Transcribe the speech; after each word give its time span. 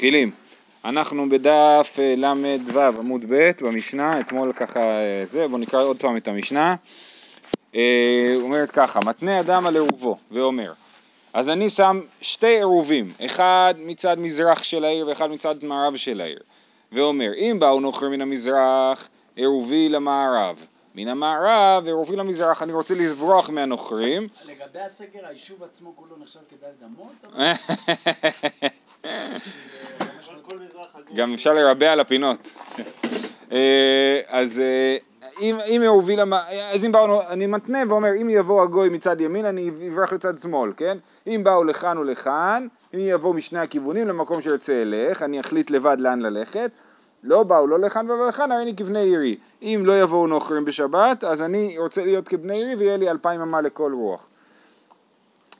מתחילים. 0.00 0.30
אנחנו 0.84 1.28
בדף 1.28 1.96
אה, 1.98 2.14
ל"ו 2.16 2.80
עמוד 2.80 3.24
ב' 3.28 3.50
במשנה, 3.60 4.20
אתמול 4.20 4.52
ככה 4.52 4.80
אה, 4.80 5.22
זה, 5.24 5.48
בואו 5.48 5.58
נקרא 5.58 5.82
עוד 5.82 5.96
פעם 6.00 6.16
את 6.16 6.28
המשנה. 6.28 6.74
אה, 7.74 8.34
אומרת 8.36 8.70
ככה, 8.70 9.00
מתנה 9.00 9.40
אדם 9.40 9.66
על 9.66 9.74
עירובו 9.74 10.16
ואומר, 10.30 10.72
אז 11.32 11.48
אני 11.48 11.68
שם 11.70 12.00
שתי 12.20 12.46
עירובים, 12.46 13.12
אחד 13.26 13.74
מצד 13.78 14.18
מזרח 14.18 14.62
של 14.62 14.84
העיר 14.84 15.06
ואחד 15.06 15.30
מצד 15.30 15.64
מערב 15.64 15.96
של 15.96 16.20
העיר, 16.20 16.40
ואומר, 16.92 17.30
אם 17.36 17.56
באו 17.60 17.80
נוכר 17.80 18.08
מן 18.08 18.20
המזרח, 18.20 19.08
עירובי 19.36 19.88
למערב, 19.88 20.64
מן 20.94 21.08
המערב 21.08 21.86
עירובי 21.86 22.16
למזרח, 22.16 22.62
אני 22.62 22.72
רוצה 22.72 22.94
לברוח 22.94 23.50
מהנוכרים. 23.50 24.28
לגבי 24.44 24.80
הסגר, 24.80 25.26
היישוב 25.26 25.62
עצמו 25.62 25.92
כולו 25.96 26.16
נחשב 26.22 26.40
כדלת 26.50 26.82
אמות? 26.84 27.24
גם 31.14 31.34
אפשר 31.34 31.52
לרבע 31.52 31.92
על 31.92 32.00
הפינות. 32.00 32.52
אה, 33.52 34.20
אז 34.28 34.60
אה, 34.60 34.96
אם, 35.40 35.56
אם 35.66 35.82
הוביל, 35.82 36.20
אז 36.72 36.84
אם 36.84 36.92
באו, 36.92 37.22
אני 37.28 37.46
מתנה 37.46 37.78
ואומר, 37.88 38.10
אם 38.20 38.30
יבוא 38.30 38.62
הגוי 38.62 38.88
מצד 38.88 39.20
ימין, 39.20 39.44
אני 39.44 39.70
אברח 39.88 40.12
לצד 40.12 40.38
שמאל, 40.38 40.72
כן? 40.76 40.98
אם 41.26 41.40
באו 41.44 41.64
לכאן 41.64 41.98
ולכאן, 41.98 42.66
אם 42.94 42.98
יבוא 43.02 43.34
משני 43.34 43.58
הכיוונים 43.58 44.08
למקום 44.08 44.40
שארצה 44.40 44.82
אלך, 44.82 45.22
אני 45.22 45.40
אחליט 45.40 45.70
לבד 45.70 45.96
לאן 46.00 46.20
ללכת. 46.20 46.70
לא 47.22 47.42
באו 47.42 47.66
לא 47.66 47.78
לכאן 47.78 48.10
ולא 48.10 48.28
לכאן, 48.28 48.52
הרי 48.52 48.62
אני 48.62 48.76
כבני 48.76 49.00
עירי. 49.00 49.36
אם 49.62 49.82
לא 49.86 50.02
יבואו 50.02 50.26
נוכרים 50.26 50.64
בשבת, 50.64 51.24
אז 51.24 51.42
אני 51.42 51.78
רוצה 51.78 52.04
להיות 52.04 52.28
כבני 52.28 52.56
עירי 52.56 52.74
ויהיה 52.74 52.96
לי 52.96 53.10
אלפיים 53.10 53.40
אמה 53.40 53.60
לכל 53.60 53.92
רוח. 53.92 54.26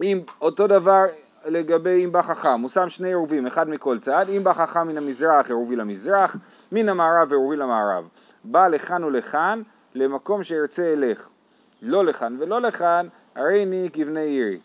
אם 0.03 0.21
אותו 0.41 0.67
דבר, 0.67 1.05
לגבי 1.47 2.05
אם 2.05 2.13
בא 2.13 2.23
חכם, 2.23 2.61
הוא 2.61 2.69
שם 2.69 2.89
שני 2.89 3.09
עירובים, 3.09 3.47
אחד 3.47 3.69
מכל 3.69 3.99
צד, 3.99 4.27
אם 4.37 4.45
בא 4.45 4.53
חכם 4.53 4.89
מן 4.89 4.99
המזרח 4.99 5.47
עירובי 5.47 5.77
למזרח, 5.77 6.37
מן 6.73 6.89
המערב 6.89 7.31
עירובי 7.31 7.57
למערב. 7.57 8.09
בא 8.45 8.69
לכאן 8.69 9.05
ולכאן, 9.05 9.63
למקום 9.95 10.45
שארצה 10.45 10.93
אלך. 10.93 11.29
לא 11.83 12.05
לכאן 12.05 12.37
ולא 12.39 12.61
לכאן, 12.61 13.07
הרי 13.35 13.63
אני 13.63 13.89
כבני 13.93 14.21
עירי. 14.21 14.59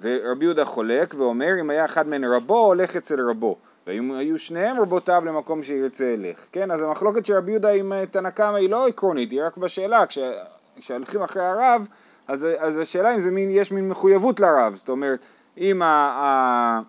ורבי 0.00 0.44
יהודה 0.44 0.64
חולק 0.64 1.14
ואומר, 1.18 1.60
אם 1.60 1.70
היה 1.70 1.84
אחד 1.84 2.08
מן 2.08 2.24
רבו, 2.24 2.66
הולך 2.66 2.96
אצל 2.96 3.30
רבו. 3.30 3.56
ואם 3.86 4.12
היו 4.12 4.38
שניהם 4.38 4.80
רבותיו 4.80 5.22
למקום 5.26 5.62
שירצה 5.62 6.14
אלך. 6.14 6.46
כן, 6.52 6.70
אז 6.70 6.82
המחלוקת 6.82 7.26
של 7.26 7.34
רבי 7.34 7.50
יהודה 7.50 7.70
עם 7.70 7.92
אה, 7.92 8.06
תנא 8.06 8.30
קמא 8.30 8.56
היא 8.56 8.70
לא 8.70 8.86
עקרונית, 8.86 9.30
היא 9.30 9.42
רק 9.42 9.56
בשאלה, 9.56 10.04
כשהולכים 10.76 11.22
אחרי 11.22 11.44
הרב, 11.44 11.88
אז, 12.28 12.48
אז 12.58 12.78
השאלה 12.78 13.14
אם 13.14 13.20
זה 13.20 13.30
מין, 13.30 13.50
יש 13.50 13.72
מין 13.72 13.88
מחויבות 13.88 14.40
לרב, 14.40 14.74
זאת 14.74 14.88
אומרת, 14.88 15.18
אם 15.58 15.82
ה... 15.82 15.86
ה 15.86 16.80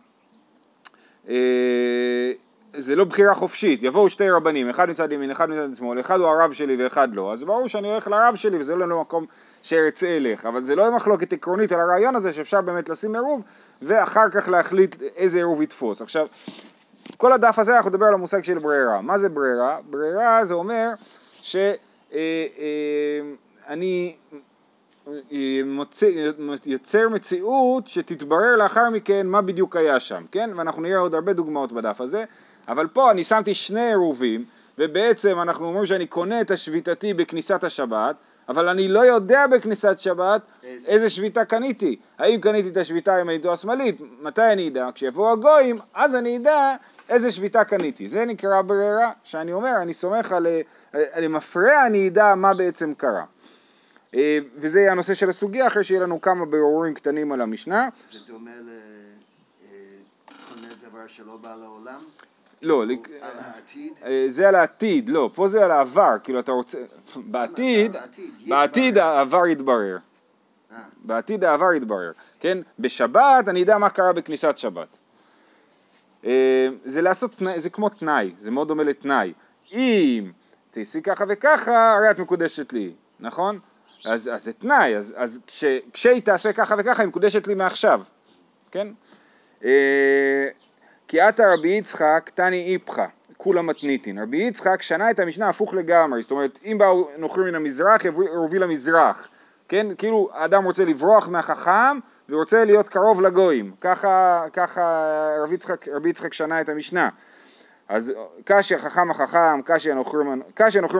אה, 1.29 2.31
זה 2.77 2.95
לא 2.95 3.03
בחירה 3.03 3.35
חופשית, 3.35 3.83
יבואו 3.83 4.09
שתי 4.09 4.29
רבנים, 4.29 4.69
אחד 4.69 4.89
מצד 4.89 5.11
ימין, 5.11 5.31
אחד 5.31 5.49
מצד 5.49 5.75
שמאל, 5.75 5.99
אחד 5.99 6.19
הוא 6.19 6.27
הרב 6.27 6.53
שלי 6.53 6.83
ואחד 6.83 7.15
לא, 7.15 7.33
אז 7.33 7.43
ברור 7.43 7.67
שאני 7.67 7.91
הולך 7.91 8.07
לרב 8.07 8.35
שלי 8.35 8.59
וזה 8.59 8.75
לא 8.75 9.01
מקום 9.01 9.25
שארצה 9.61 10.17
אלך, 10.17 10.45
אבל 10.45 10.63
זה 10.63 10.75
לא 10.75 10.95
מחלוקת 10.95 11.33
עקרונית 11.33 11.71
על 11.71 11.81
הרעיון 11.81 12.15
הזה 12.15 12.33
שאפשר 12.33 12.61
באמת 12.61 12.89
לשים 12.89 13.15
עירוב 13.15 13.41
ואחר 13.81 14.29
כך 14.29 14.47
להחליט 14.47 14.95
איזה 15.15 15.37
עירוב 15.37 15.61
יתפוס. 15.61 16.01
עכשיו, 16.01 16.27
כל 17.17 17.33
הדף 17.33 17.59
הזה 17.59 17.77
אנחנו 17.77 17.89
נדבר 17.89 18.05
על 18.05 18.13
המושג 18.13 18.43
של 18.43 18.59
ברירה. 18.59 19.01
מה 19.01 19.17
זה 19.17 19.29
ברירה? 19.29 19.77
ברירה 19.89 20.45
זה 20.45 20.53
אומר 20.53 20.89
שאני 21.31 21.75
אה, 22.13 22.17
אה, 24.33 24.39
מוצא, 25.65 26.09
יוצר 26.65 27.09
מציאות 27.09 27.87
שתתברר 27.87 28.55
לאחר 28.55 28.89
מכן 28.89 29.27
מה 29.27 29.41
בדיוק 29.41 29.75
היה 29.75 29.99
שם, 29.99 30.23
כן? 30.31 30.49
ואנחנו 30.55 30.81
נראה 30.81 30.99
עוד 30.99 31.15
הרבה 31.15 31.33
דוגמאות 31.33 31.71
בדף 31.71 32.01
הזה, 32.01 32.23
אבל 32.67 32.87
פה 32.87 33.11
אני 33.11 33.23
שמתי 33.23 33.53
שני 33.53 33.87
עירובים, 33.87 34.45
ובעצם 34.77 35.39
אנחנו 35.39 35.65
אומרים 35.65 35.85
שאני 35.85 36.07
קונה 36.07 36.41
את 36.41 36.51
השביתתי 36.51 37.13
בכניסת 37.13 37.63
השבת, 37.63 38.15
אבל 38.49 38.69
אני 38.69 38.87
לא 38.87 38.99
יודע 38.99 39.47
בכניסת 39.47 39.99
שבת 39.99 40.41
איזה, 40.63 40.87
איזה 40.87 41.09
שביתה 41.09 41.45
קניתי. 41.45 41.95
האם 42.17 42.41
קניתי 42.41 42.69
את 42.69 42.77
השביתה 42.77 43.15
הימנית 43.15 43.45
או 43.45 43.51
השמאלית? 43.51 44.01
מתי 44.21 44.41
אני 44.41 44.67
אדע? 44.67 44.89
כשיבואו 44.95 45.31
הגויים, 45.31 45.79
אז 45.93 46.15
אני 46.15 46.37
אדע 46.37 46.75
איזה 47.09 47.31
שביתה 47.31 47.63
קניתי. 47.63 48.07
זה 48.07 48.25
נקרא 48.25 48.61
ברירה, 48.61 49.11
שאני 49.23 49.53
אומר, 49.53 49.73
אני 49.81 49.93
סומך 49.93 50.31
על, 50.31 50.47
על 51.11 51.27
מפרע, 51.27 51.85
אני 51.87 52.07
אדע 52.07 52.35
מה 52.35 52.53
בעצם 52.53 52.93
קרה. 52.97 53.23
אה, 54.15 54.39
וזה 54.57 54.91
הנושא 54.91 55.13
של 55.13 55.29
הסוגיה, 55.29 55.67
אחרי 55.67 55.83
שיהיה 55.83 56.01
לנו 56.01 56.21
כמה 56.21 56.45
בירורים 56.45 56.93
קטנים 56.93 57.31
על 57.31 57.41
המשנה. 57.41 57.89
זה 58.11 58.19
דומה 58.27 58.51
לקונה 58.51 60.67
אה, 60.67 60.89
דבר 60.89 61.07
שלא 61.07 61.37
בא 61.37 61.55
לעולם? 61.55 62.01
לא, 62.61 62.83
על 62.83 62.89
העתיד? 63.21 63.93
אה, 64.05 64.25
זה 64.27 64.47
על 64.47 64.55
העתיד, 64.55 65.09
לא, 65.09 65.29
פה 65.35 65.47
זה 65.47 65.65
על 65.65 65.71
העבר, 65.71 66.11
כאילו 66.23 66.39
אתה 66.39 66.51
רוצה, 66.51 66.77
בעתיד, 67.15 67.95
בעתיד 68.47 68.97
העבר 68.97 69.47
יתברר. 69.47 69.97
בעתיד 71.03 71.43
העבר 71.43 71.73
יתברר, 71.73 72.11
כן? 72.39 72.57
בשבת 72.79 73.47
אני 73.47 73.59
יודע 73.59 73.77
מה 73.77 73.89
קרה 73.89 74.13
בכניסת 74.13 74.57
שבת. 74.57 74.97
זה 76.85 77.01
לעשות, 77.01 77.41
זה 77.55 77.69
כמו 77.69 77.89
תנאי, 77.89 78.33
זה 78.39 78.51
מאוד 78.51 78.67
דומה 78.67 78.83
לתנאי. 78.83 79.33
אם 79.71 80.31
תעשי 80.71 81.01
ככה 81.01 81.25
וככה, 81.27 81.93
הרי 81.93 82.11
את 82.11 82.19
מקודשת 82.19 82.73
לי, 82.73 82.93
נכון? 83.19 83.59
אז, 84.05 84.29
אז 84.33 84.43
זה 84.43 84.53
תנאי, 84.53 84.95
אז, 84.97 85.13
אז 85.17 85.39
כש, 85.47 85.63
כשהיא 85.93 86.21
תעשה 86.21 86.53
ככה 86.53 86.75
וככה 86.77 87.01
היא 87.01 87.07
מקודשת 87.07 87.47
לי 87.47 87.55
מעכשיו, 87.55 88.01
כן? 88.71 88.87
אה, 89.63 90.47
כי 91.07 91.21
עתה 91.21 91.43
רבי 91.53 91.69
יצחק 91.69 92.31
תני 92.33 92.73
איפכא, 92.73 93.05
כולה 93.37 93.61
מתניתין. 93.61 94.19
רבי 94.19 94.37
יצחק 94.37 94.81
שנה 94.81 95.11
את 95.11 95.19
המשנה 95.19 95.49
הפוך 95.49 95.73
לגמרי, 95.73 96.21
זאת 96.21 96.31
אומרת 96.31 96.59
אם 96.65 96.77
באו 96.77 97.09
נוכרים 97.17 97.47
מן 97.47 97.55
המזרח 97.55 98.05
ירובי 98.05 98.59
למזרח, 98.59 99.27
כן? 99.67 99.87
כאילו 99.97 100.29
האדם 100.33 100.63
רוצה 100.63 100.85
לברוח 100.85 101.27
מהחכם 101.27 101.99
ורוצה 102.29 102.65
להיות 102.65 102.89
קרוב 102.89 103.21
לגויים, 103.21 103.71
ככה, 103.81 104.43
ככה 104.53 104.81
רבי 105.43 105.55
יצחק, 105.55 105.87
רבי 105.87 106.09
יצחק 106.09 106.33
שנה 106.33 106.61
את 106.61 106.69
המשנה. 106.69 107.09
אז 107.89 108.13
קשי 108.45 108.75
החכם 108.75 109.11
החכם, 109.11 109.61
קשי 109.65 109.91
הנוכרים 109.91 110.43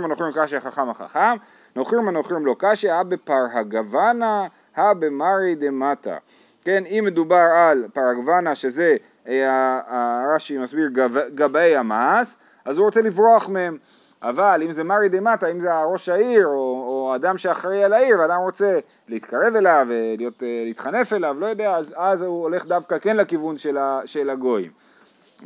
הנוכרים, 0.03 0.31
קשי 0.35 0.57
החכם 0.57 0.89
החכם, 0.89 1.35
נוכרים 1.75 2.07
הנוכרים 2.07 2.45
לא 2.45 2.55
קשי, 2.59 2.89
הא 2.89 3.03
בפרגוונה, 3.03 4.47
הא 4.75 4.93
במרי 4.93 5.55
דמטה. 5.55 6.17
כן, 6.63 6.83
אם 6.85 7.03
מדובר 7.07 7.47
על 7.55 7.85
פרגוונה 7.93 8.55
שזה, 8.55 8.95
אה, 9.27 9.81
הרש"י 9.87 10.57
מסביר 10.57 10.89
גבאי 11.35 11.75
המס, 11.75 12.37
אז 12.65 12.77
הוא 12.77 12.85
רוצה 12.85 13.01
לברוח 13.01 13.49
מהם. 13.49 13.77
אבל 14.21 14.61
אם 14.65 14.71
זה 14.71 14.83
מרי 14.83 15.09
דמטה, 15.09 15.47
אם 15.47 15.59
זה 15.59 15.69
ראש 15.83 16.09
העיר 16.09 16.47
או, 16.47 16.53
או 16.87 17.15
אדם 17.15 17.37
שאחראי 17.37 17.83
על 17.83 17.93
העיר 17.93 18.19
ואדם 18.19 18.39
רוצה 18.41 18.79
להתקרב 19.07 19.55
אליו 19.55 19.87
ולהתחנף 19.89 21.13
אליו, 21.13 21.35
לא 21.39 21.45
יודע, 21.45 21.75
אז, 21.75 21.93
אז 21.97 22.21
הוא 22.21 22.43
הולך 22.43 22.65
דווקא 22.65 22.97
כן 22.99 23.17
לכיוון 23.17 23.57
של, 23.57 23.77
ה, 23.77 24.01
של 24.05 24.29
הגויים. 24.29 24.71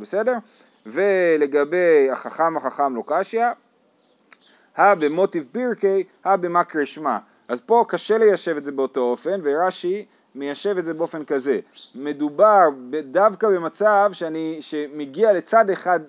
בסדר? 0.01 0.37
ולגבי 0.85 2.11
החכם 2.11 2.57
החכם 2.57 2.95
לא 2.95 3.03
קשיא, 3.05 3.45
הא 4.75 4.95
במוטיב 4.95 5.45
פירקי, 5.51 6.03
הא 6.23 6.35
במקרי 6.35 6.85
שמע. 6.85 7.17
אז 7.47 7.61
פה 7.61 7.85
קשה 7.87 8.17
ליישב 8.17 8.57
את 8.57 8.65
זה 8.65 8.71
באותו 8.71 9.01
אופן, 9.01 9.39
ורש"י 9.43 10.05
מיישב 10.35 10.77
את 10.77 10.85
זה 10.85 10.93
באופן 10.93 11.25
כזה. 11.25 11.59
מדובר 11.95 12.63
דווקא 13.03 13.47
במצב 13.47 14.09
שאני, 14.13 14.57
שמגיע 14.61 15.33
לצד 15.33 15.69
אחד 15.69 15.99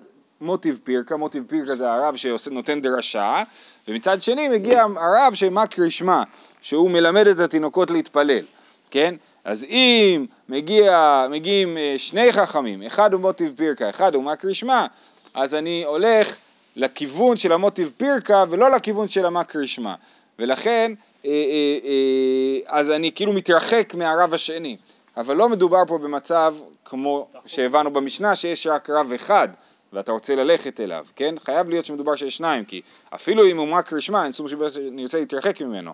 מוטיב 0.41 0.79
פירקה, 0.83 1.17
מוטיב 1.17 1.43
פירקה 1.47 1.75
זה 1.75 1.91
הרב 1.91 2.15
שנותן 2.15 2.81
דרשה, 2.81 3.43
ומצד 3.87 4.21
שני 4.21 4.47
מגיע 4.47 4.83
הרב 4.95 5.33
שמקרי 5.33 5.91
שמע, 5.91 6.23
שהוא 6.61 6.91
מלמד 6.91 7.27
את 7.27 7.39
התינוקות 7.39 7.91
להתפלל, 7.91 8.43
כן? 8.91 9.15
אז 9.43 9.63
אם 9.63 10.25
מגיע, 10.49 11.25
מגיעים 11.29 11.77
אה, 11.77 11.93
שני 11.97 12.31
חכמים, 12.31 12.83
אחד 12.83 13.13
הוא 13.13 13.21
מוטיב 13.21 13.53
פירקה, 13.57 13.89
אחד 13.89 14.15
הוא 14.15 14.23
מקרי 14.23 14.53
שמע, 14.53 14.85
אז 15.33 15.55
אני 15.55 15.83
הולך 15.85 16.37
לכיוון 16.75 17.37
של 17.37 17.51
המוטיב 17.51 17.91
פירקה 17.97 18.43
ולא 18.49 18.71
לכיוון 18.71 19.07
של 19.07 19.25
המקרי 19.25 19.67
שמע. 19.67 19.93
ולכן, 20.39 20.93
אה, 21.25 21.31
אה, 21.31 22.59
אז 22.65 22.91
אני 22.91 23.11
כאילו 23.11 23.33
מתרחק 23.33 23.93
מהרב 23.95 24.33
השני. 24.33 24.77
אבל 25.17 25.35
לא 25.35 25.49
מדובר 25.49 25.83
פה 25.87 25.97
במצב 25.97 26.55
כמו 26.85 27.27
שהבנו 27.45 27.93
במשנה 27.93 28.35
שיש 28.35 28.67
רק 28.67 28.89
רב 28.89 29.11
אחד 29.15 29.49
ואתה 29.93 30.11
רוצה 30.11 30.35
ללכת 30.35 30.79
אליו, 30.79 31.05
כן? 31.15 31.35
חייב 31.39 31.69
להיות 31.69 31.85
שמדובר 31.85 32.15
שיש 32.15 32.37
שניים, 32.37 32.65
כי 32.65 32.81
אפילו 33.09 33.45
אם 33.47 33.57
הוא 33.57 33.67
מקרי 33.67 34.01
שמע, 34.01 34.23
אין 34.23 34.33
שום 34.33 34.47
סיבה 34.47 34.69
שאני 34.69 35.03
רוצה 35.03 35.19
להתרחק 35.19 35.61
ממנו, 35.61 35.91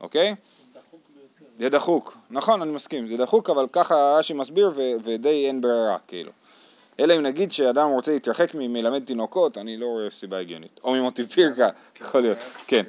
אוקיי? 0.00 0.34
זה 1.58 1.68
דחוק, 1.68 2.16
נכון, 2.30 2.62
אני 2.62 2.72
מסכים, 2.72 3.08
זה 3.08 3.16
דחוק, 3.16 3.50
אבל 3.50 3.66
ככה 3.72 3.94
רש"י 4.18 4.34
מסביר 4.34 4.70
ודי 5.04 5.46
אין 5.46 5.60
ברירה, 5.60 5.96
כאילו. 6.08 6.30
אלא 7.00 7.16
אם 7.16 7.22
נגיד 7.22 7.52
שאדם 7.52 7.90
רוצה 7.90 8.12
להתרחק 8.12 8.54
מלמד 8.54 9.04
תינוקות, 9.04 9.58
אני 9.58 9.76
לא 9.76 9.86
רואה 9.86 10.10
סיבה 10.10 10.38
הגיונית. 10.38 10.80
או 10.84 10.92
ממוטיב 10.92 11.26
פירקה, 11.26 11.68
יכול 12.00 12.20
להיות, 12.20 12.38
כן. 12.66 12.82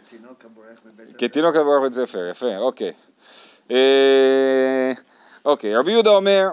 כתינוק 1.17 1.55
הבורח 1.55 1.79
בבית 1.79 1.93
ספר, 1.93 2.27
יפה, 2.31 2.57
אוקיי. 2.57 2.91
אה, 3.71 4.91
אוקיי, 5.45 5.75
רבי 5.75 5.91
יהודה 5.91 6.09
אומר, 6.09 6.47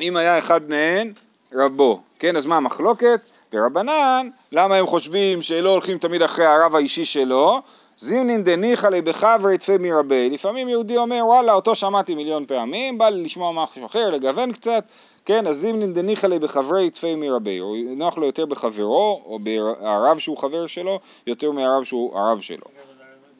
אם 0.00 0.16
היה 0.16 0.38
אחד 0.38 0.70
מהן, 0.70 1.12
רבו. 1.54 2.00
כן, 2.18 2.36
אז 2.36 2.46
מה 2.46 2.56
המחלוקת? 2.56 3.20
ורבנן, 3.52 4.28
למה 4.52 4.76
הם 4.76 4.86
חושבים 4.86 5.42
שלא 5.42 5.70
הולכים 5.70 5.98
תמיד 5.98 6.22
אחרי 6.22 6.44
הרב 6.44 6.76
האישי 6.76 7.04
שלו? 7.04 7.60
זימנין 7.98 8.44
דניחא 8.44 8.86
לי 8.86 9.02
בחברי 9.02 9.58
תפי 9.58 9.78
מרבי. 9.78 10.30
לפעמים 10.30 10.68
יהודי 10.68 10.96
אומר 10.96 11.22
וואלה 11.26 11.52
אותו 11.52 11.74
שמעתי 11.74 12.14
מיליון 12.14 12.46
פעמים, 12.46 12.98
בא 12.98 13.08
לי 13.08 13.22
לשמוע 13.24 13.64
משהו 13.64 13.86
אחר, 13.86 14.10
לגוון 14.10 14.52
קצת, 14.52 14.84
כן, 15.24 15.46
אז 15.46 15.56
זימנין 15.56 15.94
דניחא 15.94 16.26
לי 16.26 16.38
בחברי 16.38 16.90
תפי 16.90 17.16
מרבי. 17.16 17.58
הוא 17.58 17.76
נוח 17.96 18.18
לו 18.18 18.26
יותר 18.26 18.46
בחברו, 18.46 19.22
או 19.24 19.38
ברב 19.38 20.18
שהוא 20.18 20.38
חבר 20.38 20.66
שלו, 20.66 21.00
יותר 21.26 21.50
מהרב 21.50 21.84
שהוא 21.84 22.18
הרב 22.18 22.40
שלו. 22.40 22.66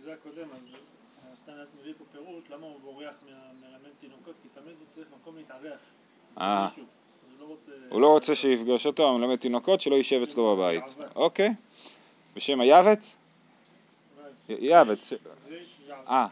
זה 0.05 0.13
הקודם, 0.13 0.37
אז 0.53 0.59
נתן 1.49 1.53
מביא 1.83 1.93
פה 1.99 2.05
פירוט, 2.13 2.45
למה 2.51 2.67
הוא 2.67 2.77
בורח 2.85 2.99
מה- 3.27 3.33
מלמד 3.61 3.91
תינוקות? 4.01 4.35
כי 4.43 4.49
תמיד 4.55 4.75
הוא 4.79 4.87
צריך 4.91 5.07
מקום 5.21 5.35
להתארח. 5.37 5.79
אה. 6.41 6.67
הוא 6.67 6.81
לא 7.41 7.45
רוצה... 7.47 7.73
הוא 7.89 8.01
לא 8.01 8.07
רוצה 8.13 8.35
שיפגוש 8.35 8.87
אותו, 8.87 9.09
המלמד 9.09 9.37
תינוקות, 9.37 9.81
שלא 9.81 9.95
יישב 9.95 10.23
אצלו 10.23 10.57
בבית. 10.57 10.85
אוקיי. 11.17 11.51
בשם? 12.37 12.61
אולי. 12.61 12.69
יעבץ. 14.49 15.13
אה, 16.09 16.27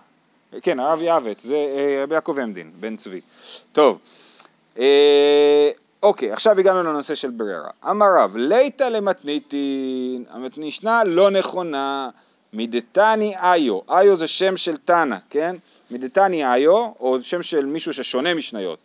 כן, 0.63 0.81
הרב 0.81 1.01
יעבץ, 1.03 1.43
זה 1.43 1.57
אה, 1.57 2.03
רבי 2.03 2.15
יעקב 2.15 2.39
עמדין, 2.43 2.73
בן 2.81 2.97
צבי. 2.97 3.21
טוב, 3.73 3.99
אוקיי, 6.03 6.33
עכשיו 6.33 6.59
הגענו 6.59 6.83
לנושא 6.83 7.15
של 7.15 7.31
ברירה. 7.31 7.71
אמר 7.91 8.07
רב, 8.19 8.37
ליתא 8.37 8.85
למתניתין, 8.85 10.25
המשנה 10.57 11.05
לא 11.05 11.31
נכונה, 11.31 12.09
מדתני 12.53 13.35
איו, 13.37 13.79
איו 13.91 14.17
זה 14.17 14.27
שם 14.27 14.57
של 14.57 14.77
תנא, 14.77 15.17
כן? 15.31 15.57
מדתני 15.91 16.55
איו, 16.55 16.73
או 17.01 17.19
שם 17.23 17.43
של 17.43 17.67
מישהו 17.67 17.95
ששונה 17.95 18.35
משניות. 18.35 18.79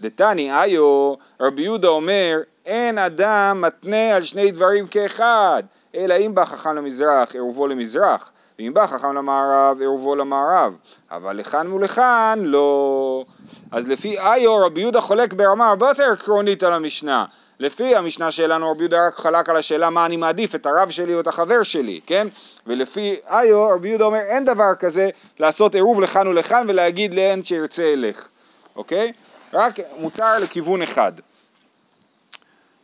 דתני 0.00 0.62
איו, 0.62 1.14
רבי 1.40 1.62
יהודה 1.62 1.88
אומר, 1.88 2.40
אין 2.66 2.98
אדם 2.98 3.60
מתנה 3.60 4.14
על 4.16 4.22
שני 4.22 4.50
דברים 4.50 4.86
כאחד, 4.86 5.62
אלא 5.94 6.14
אם 6.14 6.34
בא 6.34 6.44
חכם 6.44 6.76
למזרח, 6.76 7.34
עירובו 7.34 7.66
למזרח, 7.66 8.30
ואם 8.58 8.74
בא 8.74 8.86
חכם 8.86 9.14
למערב, 9.14 9.80
עירובו 9.80 10.16
למערב, 10.16 10.74
אבל 11.10 11.36
לכאן 11.36 11.72
ולכאן 11.72 12.38
לא. 12.42 13.24
אז 13.70 13.88
לפי 13.88 14.18
איו, 14.18 14.56
רבי 14.56 14.80
יהודה 14.80 15.00
חולק 15.00 15.32
ברמה 15.32 15.68
הרבה 15.68 15.88
יותר 15.88 16.12
עקרונית 16.12 16.62
על 16.62 16.72
המשנה. 16.72 17.24
לפי 17.58 17.96
המשנה 17.96 18.30
שלנו, 18.30 18.70
רבי 18.70 18.82
יהודה 18.82 19.06
רק 19.06 19.14
חלק 19.14 19.48
על 19.48 19.56
השאלה 19.56 19.90
מה 19.90 20.06
אני 20.06 20.16
מעדיף, 20.16 20.54
את 20.54 20.66
הרב 20.66 20.90
שלי 20.90 21.14
או 21.14 21.20
את 21.20 21.26
החבר 21.26 21.62
שלי, 21.62 22.00
כן? 22.06 22.28
ולפי 22.66 23.16
איו, 23.30 23.68
רבי 23.68 23.88
יהודה 23.88 24.04
אומר, 24.04 24.18
אין 24.18 24.44
דבר 24.44 24.74
כזה 24.78 25.10
לעשות 25.38 25.74
עירוב 25.74 26.00
לכאן 26.00 26.26
ולכאן 26.26 26.64
ולהגיד 26.68 27.14
לאן 27.14 27.42
שירצה 27.42 27.82
ילך, 27.82 28.28
אוקיי? 28.76 29.12
רק 29.52 29.78
מותר 29.98 30.38
לכיוון 30.42 30.82
אחד. 30.82 31.12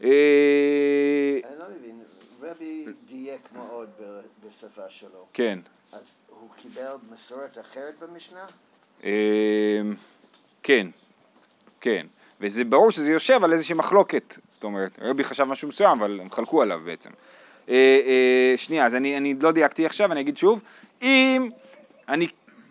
אה, 0.05 0.09
אני 1.44 1.59
לא 1.59 1.65
מבין, 1.79 1.88
רבי 2.50 2.86
דייק 3.06 3.40
מאוד 3.52 3.90
בשפה 4.46 4.90
שלו, 4.90 5.26
כן. 5.32 5.58
אז 5.92 6.18
הוא 6.26 6.50
קיבל 6.62 6.94
מסורת 7.14 7.58
אחרת 7.58 7.94
במשנה? 7.98 8.46
אה, 9.04 9.80
כן, 10.62 10.86
כן. 11.80 12.06
וזה 12.40 12.64
ברור 12.64 12.90
שזה 12.90 13.12
יושב 13.12 13.44
על 13.44 13.52
איזושהי 13.52 13.74
מחלוקת. 13.74 14.38
זאת 14.48 14.64
אומרת, 14.64 14.98
רבי 15.02 15.24
חשב 15.24 15.44
משהו 15.44 15.68
מסוים, 15.68 15.98
אבל 15.98 16.20
הם 16.20 16.30
חלקו 16.30 16.62
עליו 16.62 16.80
בעצם. 16.84 17.10
אה, 17.68 17.74
אה, 17.74 18.54
שנייה, 18.56 18.86
אז 18.86 18.94
אני, 18.94 19.16
אני 19.16 19.34
לא 19.40 19.52
דייקתי 19.52 19.86
עכשיו, 19.86 20.12
אני 20.12 20.20
אגיד 20.20 20.36
שוב. 20.36 20.60
אם 21.02 21.50
אני 22.08 22.28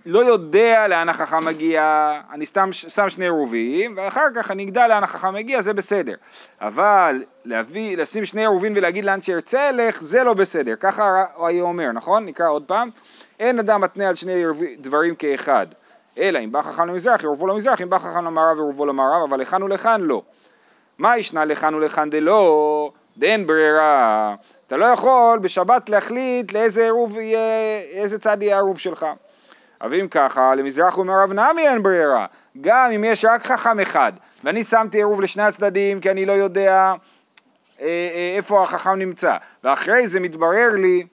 לא 0.09 0.25
יודע 0.25 0.87
לאן 0.87 1.09
החכם 1.09 1.45
מגיע, 1.45 2.11
אני 2.33 2.45
סתם 2.45 2.69
שם 2.71 3.09
שני 3.09 3.25
עירובים, 3.25 3.93
ואחר 3.97 4.25
כך 4.35 4.51
אני 4.51 4.63
אגדל 4.63 4.87
לאן 4.87 5.03
החכם 5.03 5.33
מגיע, 5.33 5.61
זה 5.61 5.73
בסדר. 5.73 6.13
אבל 6.61 7.23
להביא, 7.45 7.97
לשים 7.97 8.25
שני 8.25 8.41
עירובים 8.41 8.73
ולהגיד 8.75 9.05
לאן 9.05 9.21
שירצה 9.21 9.69
אלך, 9.69 10.01
זה 10.01 10.23
לא 10.23 10.33
בסדר. 10.33 10.75
ככה 10.79 11.23
הוא 11.35 11.47
היה 11.47 11.63
אומר, 11.63 11.91
נכון? 11.91 12.25
נקרא 12.25 12.49
עוד 12.49 12.63
פעם. 12.63 12.89
אין 13.39 13.59
אדם 13.59 13.81
מתנה 13.81 14.09
על 14.09 14.15
שני 14.15 14.43
דברים 14.77 15.15
כאחד. 15.15 15.67
אלא 16.17 16.39
אם 16.39 16.51
בא 16.51 16.61
חכם 16.61 16.87
למזרח, 16.87 17.23
ירובו 17.23 17.47
למזרח, 17.47 17.81
אם 17.81 17.89
בא 17.89 17.97
חכם 17.97 18.25
למערב, 18.25 18.57
ירובו 18.57 18.85
למערב, 18.85 19.23
אבל 19.29 19.39
לכאן 19.39 19.63
ולכאן 19.63 20.01
לא. 20.01 20.21
מה 20.97 21.17
ישנה 21.17 21.45
לכאן 21.45 21.75
ולכאן 21.75 22.09
דלא, 22.09 22.91
דאין 23.17 23.47
ברירה. 23.47 24.35
אתה 24.67 24.77
לא 24.77 24.85
יכול 24.85 25.39
בשבת 25.39 25.89
להחליט 25.89 26.53
לאיזה 26.53 26.83
עירוב 26.83 27.17
יהיה, 27.17 27.79
איזה 27.91 28.19
צד 28.19 28.37
יהיה 28.41 28.55
העירוב 28.55 28.79
שלך. 28.79 29.05
אבל 29.81 29.99
אם 29.99 30.07
ככה, 30.07 30.55
למזרח 30.55 30.97
ומערב 30.97 31.33
נמי 31.33 31.67
אין 31.67 31.83
ברירה. 31.83 32.25
גם 32.61 32.91
אם 32.91 33.03
יש 33.03 33.25
רק 33.25 33.41
חכם 33.41 33.79
אחד, 33.79 34.13
ואני 34.43 34.63
שמתי 34.63 34.97
עירוב 34.97 35.21
לשני 35.21 35.43
הצדדים 35.43 36.01
כי 36.01 36.11
אני 36.11 36.25
לא 36.25 36.33
יודע 36.33 36.93
אה, 37.81 37.87
אה, 37.87 38.33
איפה 38.37 38.63
החכם 38.63 38.95
נמצא, 38.95 39.37
ואחרי 39.63 40.07
זה 40.07 40.19
מתברר 40.19 40.69
לי, 40.75 41.03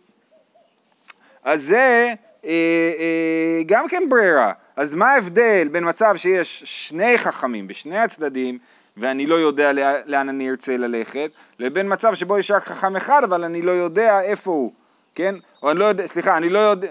אז 1.45 1.63
זה 1.63 2.13
אה, 2.45 2.51
אה, 2.99 3.63
גם 3.67 3.89
כן 3.89 4.03
ברירה. 4.09 4.53
אז 4.77 4.95
מה 4.95 5.13
ההבדל 5.13 5.69
בין 5.73 5.89
מצב 5.89 6.17
שיש 6.17 6.63
שני 6.65 7.19
חכמים 7.19 7.67
בשני 7.67 7.99
הצדדים, 7.99 8.59
ואני 8.97 9.27
לא 9.27 9.35
יודע 9.35 9.73
לאן 10.07 10.29
אני 10.29 10.51
ארצה 10.51 10.77
ללכת, 10.77 11.31
לבין 11.59 11.93
מצב 11.93 12.15
שבו 12.15 12.39
יש 12.39 12.51
רק 12.51 12.65
חכם 12.65 12.97
אחד, 12.97 13.25
אבל 13.25 13.45
אני 13.45 13.63
לא 13.63 13.73
יודע 13.73 14.21
איפה 14.21 14.51
הוא, 14.51 14.73
כן? 15.15 15.35
או 15.63 15.71
אני 15.71 15.79
לא 15.79 15.85
יודע, 15.85 16.07
סליחה, 16.07 16.37
אני 16.37 16.49
לא 16.49 16.59
יודע, 16.59 16.89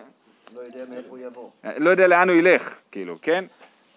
לא 0.56 0.60
יודע 0.60 0.80
יבוא. 1.28 1.50
לא 1.78 1.90
יודע 1.90 2.08
לאן 2.08 2.30
הוא 2.30 2.38
ילך, 2.38 2.76
כאילו, 2.92 3.18
כן? 3.22 3.46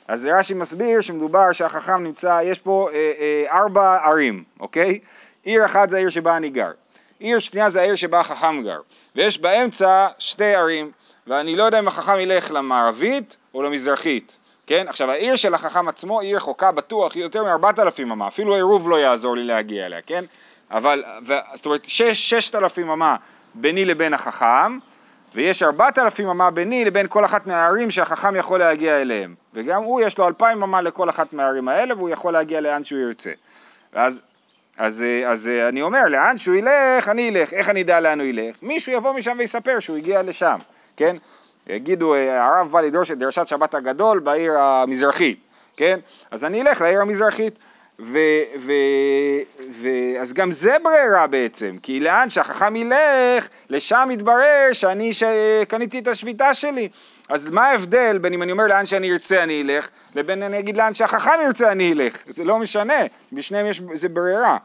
אז 0.09 0.29
רש"י 0.33 0.55
מסביר 0.55 1.01
שמדובר 1.01 1.53
שהחכם 1.53 2.03
נמצא, 2.03 2.41
יש 2.45 2.59
פה 2.59 2.89
אה, 2.93 3.13
אה, 3.19 3.61
ארבע 3.61 3.99
ערים, 4.05 4.45
אוקיי? 4.61 4.99
עיר 5.45 5.65
אחת 5.65 5.91
זה 5.91 5.97
העיר 5.97 6.11
שבה 6.11 6.37
אני 6.37 6.51
גר, 6.51 6.71
עיר 7.19 7.39
שנייה 7.39 7.69
זה 7.69 7.81
העיר 7.81 7.97
שבה 7.97 8.21
החכם 8.21 8.63
גר, 8.63 8.81
ויש 9.17 9.39
באמצע 9.39 10.09
שתי 10.19 10.55
ערים, 10.55 10.91
ואני 11.27 11.57
לא 11.57 11.63
יודע 11.63 11.79
אם 11.79 11.89
החכם 11.89 12.19
ילך 12.19 12.51
למערבית 12.51 13.37
או 13.55 13.63
למזרחית, 13.63 14.37
כן? 14.67 14.89
עכשיו 14.89 15.11
העיר 15.11 15.37
של 15.37 15.55
החכם 15.55 15.89
עצמו 15.89 16.21
היא 16.21 16.37
רחוקה 16.37 16.73
בטוח, 16.73 17.15
היא 17.15 17.23
יותר 17.23 17.43
מארבעת 17.45 17.79
אלפים 17.79 18.11
אמה, 18.11 18.29
אפילו 18.29 18.55
העירוב 18.55 18.89
לא 18.89 18.97
יעזור 18.97 19.37
לי 19.37 19.45
להגיע 19.45 19.87
אליה, 19.87 20.03
כן? 20.03 20.25
אבל, 20.71 21.05
ו, 21.27 21.35
זאת 21.55 21.67
אומרת, 21.67 21.85
שש, 21.85 22.31
ששת 22.31 22.55
אלפים 22.55 22.91
אמה 22.91 23.17
ביני 23.55 23.85
לבין 23.85 24.15
החכם, 24.15 24.79
ויש 25.37 25.63
ארבעת 25.63 25.99
אלפים 25.99 26.29
אמה 26.29 26.51
ביני 26.51 26.85
לבין 26.85 27.07
כל 27.09 27.25
אחת 27.25 27.47
מהערים 27.47 27.91
שהחכם 27.91 28.37
יכול 28.37 28.59
להגיע 28.59 29.01
אליהם. 29.01 29.35
וגם 29.55 29.83
הוא 29.83 30.01
יש 30.01 30.19
לו 30.19 30.29
אלפיים 30.29 30.63
אמה 30.63 30.83
לכל 30.83 31.11
אחת 31.11 31.33
מהערים 31.33 31.69
האלה 31.69 31.95
והוא 31.95 32.09
יכול 32.09 32.33
להגיע 32.33 32.61
לאן 32.61 32.85
שהוא 32.85 33.01
ירצה. 33.01 33.31
ואז 33.93 34.23
אז, 34.79 35.05
אז 35.27 35.49
אה, 35.49 35.69
אני 35.69 35.83
אומר, 35.83 36.05
לאן 36.09 36.39
שהוא 36.39 36.57
ילך, 36.57 37.09
אני 37.09 37.29
אלך. 37.29 37.53
איך 37.53 37.69
אני 37.69 37.83
אדע 37.83 38.01
לאן 38.01 38.21
הוא 38.21 38.29
ילך? 38.29 38.57
מישהו 38.63 38.93
יבוא 38.93 39.13
משם 39.13 39.37
ויספר 39.39 39.81
שהוא 39.81 39.97
הגיע 39.97 40.23
לשם, 40.23 40.59
כן? 40.97 41.17
יגידו, 41.67 42.15
אה, 42.15 42.47
הרב 42.47 42.73
בא 42.73 42.81
לדרוש 42.81 43.11
את 43.11 43.19
דרשת 43.19 43.47
שבת 43.47 43.75
הגדול 43.75 44.19
בעיר 44.19 44.59
המזרחית, 44.59 45.39
כן? 45.77 45.99
אז 46.31 46.45
אני 46.45 46.63
אלך 46.63 46.81
לעיר 46.81 47.01
המזרחית. 47.01 47.59
ו, 48.01 48.19
ו, 48.59 48.73
ו, 49.73 49.89
אז 50.21 50.33
גם 50.33 50.53
זה 50.53 50.77
ברירה 50.83 51.27
בעצם, 51.27 51.77
כי 51.83 52.01
לאן 52.01 52.29
שהחכם 52.29 52.77
ילך, 52.77 53.49
לשם 53.71 54.09
יתברר 54.13 54.69
שאני 54.73 55.13
שקניתי 55.13 55.99
את 55.99 56.09
השביתה 56.09 56.55
שלי. 56.55 56.89
אז 57.29 57.51
מה 57.51 57.67
ההבדל 57.67 58.19
בין 58.19 58.33
אם 58.33 58.43
אני 58.43 58.53
אומר 58.53 58.67
לאן 58.67 58.87
שאני 58.87 59.13
ארצה 59.13 59.43
אני 59.43 59.63
אלך, 59.63 59.89
לבין 60.15 60.43
אני 60.43 60.59
אגיד 60.59 60.77
לאן 60.77 60.95
שהחכם 60.95 61.33
ירצה 61.45 61.73
אני 61.73 61.93
אלך, 61.93 62.17
זה 62.29 62.45
לא 62.45 62.59
משנה, 62.59 62.95
בשניהם 63.33 63.67
יש, 63.67 63.83
זה 63.95 64.09
ברירה. 64.09 64.57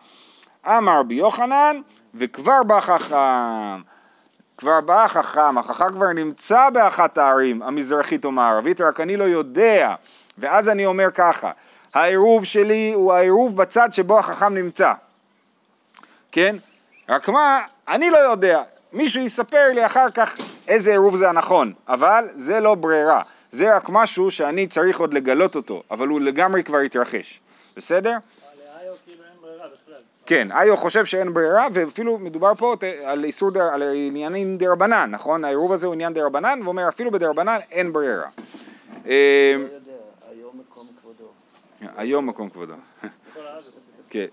אמר 0.68 1.00
רבי 1.00 1.16
יוחנן, 1.16 1.82
וכבר 2.16 2.64
בא 2.64 2.80
חכם. 2.80 3.82
כבר 4.58 4.82
בא 4.82 5.04
החכם, 5.04 5.58
החכם 5.58 5.90
כבר 5.90 6.14
נמצא 6.14 6.70
באחת 6.70 7.18
הערים, 7.18 7.62
המזרחית 7.62 8.26
או 8.26 8.32
מערבית, 8.32 8.82
רק 8.82 9.00
אני 9.00 9.18
לא 9.18 9.24
יודע. 9.24 9.96
ואז 10.38 10.70
אני 10.70 10.86
אומר 10.86 11.12
ככה, 11.12 11.52
העירוב 11.94 12.46
שלי 12.46 12.92
הוא 12.94 13.14
העירוב 13.14 13.58
בצד 13.58 13.90
שבו 13.92 14.20
החכם 14.20 14.54
נמצא. 14.54 14.94
כן? 16.32 16.56
רק 17.10 17.30
מה, 17.30 17.62
אני 17.88 18.10
לא 18.10 18.18
יודע. 18.18 18.64
מישהו 18.94 19.22
יספר 19.22 19.68
לי 19.74 19.86
אחר 19.86 20.10
כך 20.10 20.36
איזה 20.68 20.92
עירוב 20.92 21.16
זה 21.16 21.30
הנכון, 21.30 21.74
אבל 21.88 22.30
זה 22.34 22.60
לא 22.60 22.76
ברירה. 22.76 23.22
זה 23.52 23.76
רק 23.76 23.90
משהו 23.90 24.32
שאני 24.32 24.68
צריך 24.68 25.00
עוד 25.00 25.14
לגלות 25.14 25.56
אותו, 25.56 25.84
אבל 25.92 26.08
הוא 26.08 26.22
לגמרי 26.22 26.64
כבר 26.64 26.78
התרחש. 26.78 27.40
בסדר? 27.78 28.18
כן, 30.26 30.52
איו 30.52 30.78
חושב 30.78 31.06
שאין 31.06 31.34
ברירה, 31.34 31.68
ואפילו 31.74 32.18
מדובר 32.18 32.56
פה 32.56 32.76
על 33.04 33.24
איסור, 33.24 33.52
דר, 33.52 33.64
על 33.64 33.84
עניינים 33.96 34.58
דרבנן, 34.58 35.10
נכון? 35.12 35.46
העירוב 35.46 35.72
הזה 35.72 35.88
הוא 35.88 35.94
עניין 35.94 36.14
דרבנן, 36.14 36.60
ואומר 36.64 36.88
אפילו 36.88 37.12
בדרבנן 37.12 37.58
אין 37.72 37.94
ברירה. 37.94 38.28
אה, 39.08 39.56
לא 39.58 39.64
יודע, 39.74 39.92
היום 40.32 40.60
מקום 40.60 40.88
כבודו. 41.02 41.26
היום 41.98 42.28
מקום 42.28 42.50
כבודו. 42.50 42.74
כן. 44.10 44.26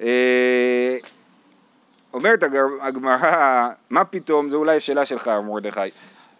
אה, 0.00 0.96
אומרת 2.12 2.42
הגמרא, 2.82 3.68
מה 3.90 4.04
פתאום, 4.04 4.50
זו 4.50 4.56
אולי 4.56 4.80
שאלה 4.80 5.06
שלך, 5.06 5.28
מרדכי. 5.28 5.80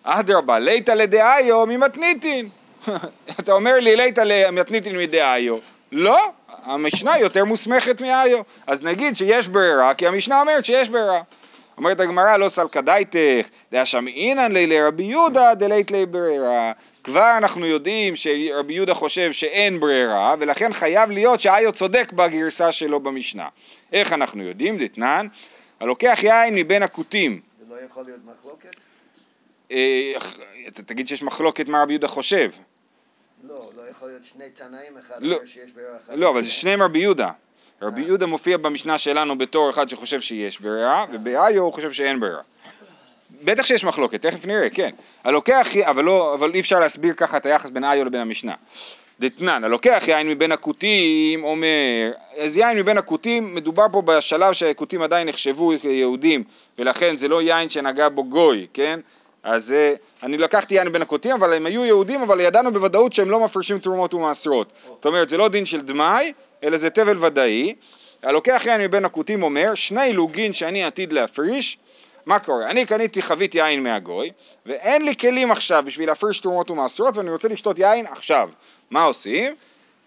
אדרבה, 0.02 0.59
ליתא 0.59 0.92
לדאיו 0.92 1.66
ממתניתין. 1.66 2.49
אתה 3.40 3.52
אומר 3.52 3.80
לי 3.80 3.97
ליתא 3.97 4.21
למתניתין 4.25 4.99
מדאיו. 4.99 5.56
לא, 5.92 6.18
המשנה 6.49 7.18
יותר 7.18 7.44
מוסמכת 7.44 8.00
מאיו. 8.00 8.42
אז 8.66 8.83
נגיד 8.83 9.16
שיש 9.16 9.49
ברירה, 9.49 9.94
כי 9.94 10.06
המשנה 10.06 10.40
אומרת 10.40 10.64
שיש 10.64 10.88
ברירה. 10.88 11.21
אומרת 11.76 12.00
הגמרא 12.00 12.37
לא 12.37 12.49
סלקא 12.49 12.80
דייתך, 12.80 13.49
דאשמעינן 13.73 14.52
לי 14.52 14.66
לרבי 14.66 15.02
יהודה 15.02 15.54
דלית 15.54 15.90
לי 15.90 16.06
ברירה. 16.06 16.73
כבר 17.04 17.34
אנחנו 17.38 17.66
יודעים 17.66 18.16
שרבי 18.16 18.75
יהודה 18.75 18.94
חושב 18.94 19.32
שאין 19.32 19.80
ברירה, 19.80 20.34
ולכן 20.38 20.73
חייב 20.73 21.11
להיות 21.11 21.40
שאיו 21.40 21.73
צודק 21.73 22.12
בגרסה 22.12 22.73
שלו 22.73 23.00
במשנה. 23.00 23.49
איך 23.92 24.12
אנחנו 24.12 24.42
יודעים? 24.42 24.78
דתנן, 24.78 25.26
הלוקח 25.80 26.18
יין 26.23 26.54
מבין 26.54 26.82
הכותים. 26.82 27.40
זה 27.58 27.75
לא 27.75 27.80
יכול 27.80 28.02
להיות 28.04 28.20
מחלוקת? 28.25 28.70
אה, 29.70 30.12
אתה 30.68 30.82
תגיד 30.82 31.08
שיש 31.08 31.23
מחלוקת 31.23 31.68
מה 31.68 31.82
רבי 31.82 31.92
יהודה 31.92 32.08
חושב. 32.08 32.50
לא, 33.44 33.70
לא 33.76 33.82
יכול 33.90 34.08
להיות 34.08 34.25
שני 34.25 34.50
תנאים, 34.50 34.99
אחד 34.99 35.16
לא. 35.20 35.38
שיש 35.46 35.70
ברירה 35.73 35.96
אחת. 35.96 36.12
לא, 36.14 36.30
אבל 36.30 36.42
זה 36.42 36.50
שניהם 36.50 36.82
רבי 36.82 36.99
יהודה. 36.99 37.30
רבי 37.82 38.02
אה. 38.02 38.06
יהודה 38.06 38.26
מופיע 38.26 38.56
במשנה 38.56 38.99
שלנו 38.99 39.38
בתור 39.38 39.70
אחד 39.70 39.88
שחושב 39.88 40.20
שיש 40.20 40.61
ברירה, 40.61 41.06
ובאיו 41.12 41.62
הוא 41.62 41.73
חושב 41.73 41.92
שאין 41.92 42.20
ברירה. 42.20 42.42
בטח 43.44 43.66
שיש 43.66 43.84
מחלוקת, 43.84 44.22
תכף 44.22 44.46
נראה, 44.46 44.70
כן. 44.70 44.90
הלוקח, 45.24 45.68
אבל, 45.82 46.04
לא, 46.04 46.34
אבל 46.34 46.54
אי 46.54 46.60
אפשר 46.60 46.78
להסביר 46.78 47.14
ככה 47.14 47.36
את 47.36 47.46
היחס 47.46 47.70
בין 47.70 47.84
איו 47.84 48.04
לבין 48.04 48.20
המשנה. 48.20 48.54
דתנן, 49.20 49.64
הלוקח 49.64 50.04
יין 50.06 50.28
מבין 50.28 50.52
הכותים 50.52 51.44
אומר, 51.44 52.10
אז 52.38 52.56
יין 52.56 52.76
מבין 52.76 52.98
הכותים, 52.98 53.54
מדובר 53.54 53.86
פה 53.92 54.02
בשלב 54.02 54.52
שהכותים 54.52 55.02
עדיין 55.02 55.28
נחשבו 55.28 55.72
יהודים, 55.72 56.44
ולכן 56.78 57.16
זה 57.16 57.28
לא 57.28 57.42
יין 57.42 57.68
שנגע 57.68 58.08
בו 58.08 58.24
גוי, 58.24 58.66
כן? 58.74 59.00
אז 59.42 59.72
אה, 59.72 59.94
אני 60.22 60.38
לקחתי 60.38 60.74
יין 60.74 60.88
מבין 60.88 61.02
הכותים, 61.02 61.32
אבל 61.32 61.52
הם 61.52 61.66
היו 61.66 61.84
יהודים, 61.84 62.22
אבל 62.22 62.40
ידענו 62.40 62.72
בוודאות 62.72 63.12
שהם 63.12 63.30
לא 63.30 63.40
מפרישים 63.44 63.78
תרומות 63.78 64.14
ומעשרות. 64.14 64.72
זאת 64.94 65.06
אומרת, 65.06 65.28
זה 65.28 65.36
לא 65.36 65.48
דין 65.48 65.66
של 65.66 65.80
דמאי, 65.80 66.32
אלא 66.62 66.76
זה 66.76 66.90
תבל 66.90 67.24
ודאי. 67.24 67.74
הלוקח 68.22 68.62
יין 68.66 68.80
מבין 68.80 69.04
הכותים 69.04 69.42
אומר, 69.42 69.74
שני 69.74 70.12
לוגין 70.12 70.52
שאני 70.52 70.84
עתיד 70.84 71.12
להפריש, 71.12 71.78
מה 72.26 72.38
קורה? 72.38 72.71
אני 72.71 72.87
קניתי 72.87 73.23
חבית 73.23 73.54
יין 73.54 73.83
מהגוי, 73.83 74.31
ואין 74.66 75.04
לי 75.04 75.16
כלים 75.16 75.50
עכשיו 75.50 75.83
בשביל 75.87 76.09
להפריש 76.09 76.40
תרומות 76.40 76.71
ומעשרות, 76.71 77.16
ואני 77.16 77.31
רוצה 77.31 77.49
לשתות 77.49 77.78
יין 77.78 78.07
עכשיו. 78.07 78.50
מה 78.90 79.02
עושים? 79.02 79.54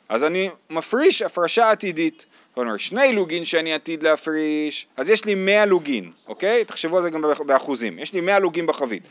אז 0.10 0.24
אני 0.24 0.50
מפריש 0.70 1.22
הפרשה 1.22 1.72
עתידית. 1.72 2.26
אומרת, 2.58 2.80
שני 2.80 3.14
לוגין 3.14 3.46
שאני 3.46 3.74
עתיד 3.74 4.04
להפריש, 4.04 4.88
אז 4.98 5.10
יש 5.10 5.26
לי 5.26 5.36
100 5.36 5.66
לוגין, 5.66 6.12
אוקיי? 6.28 6.66
תחשבו 6.66 6.98
על 6.98 7.04
זה 7.04 7.10
גם 7.10 7.24
באחוזים. 7.46 8.00
יש 8.00 8.14
לי 8.14 8.22
100 8.22 8.40
לוגין 8.40 8.68
בחבית. 8.68 9.04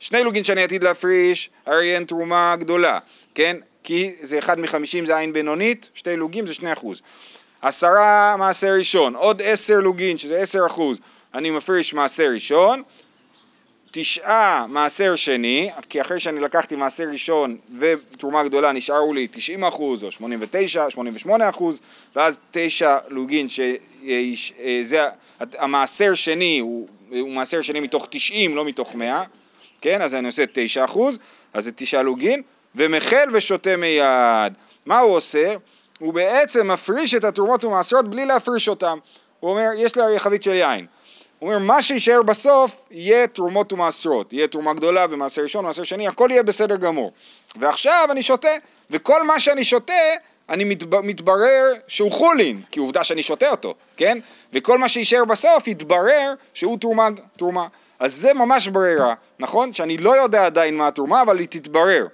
שני 0.00 0.24
לוגין 0.24 0.44
שאני 0.44 0.62
עתיד 0.62 0.84
להפריש, 0.84 1.50
הרי 1.66 1.94
אין 1.94 2.04
תרומה 2.04 2.56
גדולה, 2.58 2.98
כן? 3.34 3.56
כי 3.82 4.14
זה 4.22 4.38
אחד 4.38 4.58
מחמישים 4.58 5.06
זה 5.06 5.16
עין 5.16 5.32
בינונית, 5.32 5.88
שתי 5.94 6.16
לוגים 6.16 6.46
זה 6.46 6.54
שני 6.54 6.72
אחוז. 6.72 7.02
עשרה 7.62 8.36
מעשר 8.38 8.72
ראשון, 8.78 9.14
עוד 9.14 9.42
עשר 9.44 9.80
לוגין 9.80 10.18
שזה 10.18 10.36
עשר 10.38 10.66
אחוז, 10.66 11.00
אני 11.34 11.50
מפריש 11.50 11.94
מעשר 11.94 12.30
ראשון, 12.34 12.82
תשעה 13.90 14.66
מעשר 14.68 15.16
שני, 15.16 15.70
כי 15.88 16.00
אחרי 16.00 16.20
שאני 16.20 16.40
לקחתי 16.40 16.76
מעשר 16.76 17.04
ראשון 17.04 17.56
ותרומה 17.78 18.44
גדולה 18.44 18.72
נשארו 18.72 19.14
לי 19.14 19.28
90 19.32 19.64
אחוז 19.64 20.04
או 20.04 20.10
89, 20.10 20.90
88 20.90 21.48
אחוז, 21.48 21.80
ואז 22.16 22.38
תשע 22.50 22.98
לוגין 23.08 23.46
שזה 24.34 25.06
המעשר 25.58 26.14
שני 26.14 26.58
הוא, 26.58 26.88
הוא 27.10 27.30
מעשר 27.30 27.62
שני 27.62 27.80
מתוך 27.80 28.06
90 28.10 28.56
לא 28.56 28.64
מתוך 28.64 28.94
100, 28.94 29.22
כן? 29.80 30.02
אז 30.02 30.14
אני 30.14 30.26
עושה 30.26 30.44
9 30.52 30.84
אחוז, 30.84 31.18
אז 31.52 31.64
זה 31.64 31.72
תשעה 31.72 32.02
לוגין, 32.02 32.42
ומחל 32.74 33.28
ושותה 33.32 33.76
מיד. 33.76 34.52
מה 34.86 34.98
הוא 34.98 35.16
עושה? 35.16 35.54
הוא 35.98 36.14
בעצם 36.14 36.70
מפריש 36.70 37.14
את 37.14 37.24
התרומות 37.24 37.64
ומעשרות 37.64 38.10
בלי 38.10 38.26
להפריש 38.26 38.68
אותם. 38.68 38.98
הוא 39.40 39.50
אומר, 39.50 39.68
יש 39.78 39.96
לי 39.96 40.02
הרי 40.02 40.18
חבית 40.18 40.42
של 40.42 40.50
יין. 40.50 40.86
הוא 41.42 41.52
אומר, 41.52 41.58
מה 41.58 41.82
שיישאר 41.82 42.22
בסוף 42.22 42.76
יהיה 42.90 43.26
תרומות 43.26 43.72
ומעשרות. 43.72 44.32
יהיה 44.32 44.48
תרומה 44.48 44.74
גדולה 44.74 45.06
ומעשר 45.10 45.42
ראשון, 45.42 45.64
מעשר 45.64 45.84
שני, 45.84 46.08
הכל 46.08 46.28
יהיה 46.30 46.42
בסדר 46.42 46.76
גמור. 46.76 47.12
ועכשיו 47.56 48.08
אני 48.10 48.22
שותה, 48.22 48.48
וכל 48.90 49.22
מה 49.22 49.40
שאני 49.40 49.64
שותה, 49.64 49.92
אני 50.48 50.64
מתב... 50.64 51.00
מתברר 51.00 51.64
שהוא 51.88 52.12
חולין, 52.12 52.62
כי 52.70 52.80
עובדה 52.80 53.04
שאני 53.04 53.22
שותה 53.22 53.50
אותו, 53.50 53.74
כן? 53.96 54.18
וכל 54.52 54.78
מה 54.78 54.88
שיישאר 54.88 55.24
בסוף 55.24 55.68
יתברר 55.68 56.34
שהוא 56.54 56.78
תרומה, 56.78 57.08
תרומה. 57.36 57.66
אז 57.98 58.14
זה 58.14 58.34
ממש 58.34 58.68
ברירה, 58.68 59.14
נכון? 59.38 59.72
שאני 59.72 59.96
לא 59.96 60.16
יודע 60.16 60.46
עדיין 60.46 60.76
מה 60.76 60.88
התרומה, 60.88 61.22
אבל 61.22 61.38
היא 61.38 61.48
תתברר. 61.48 62.06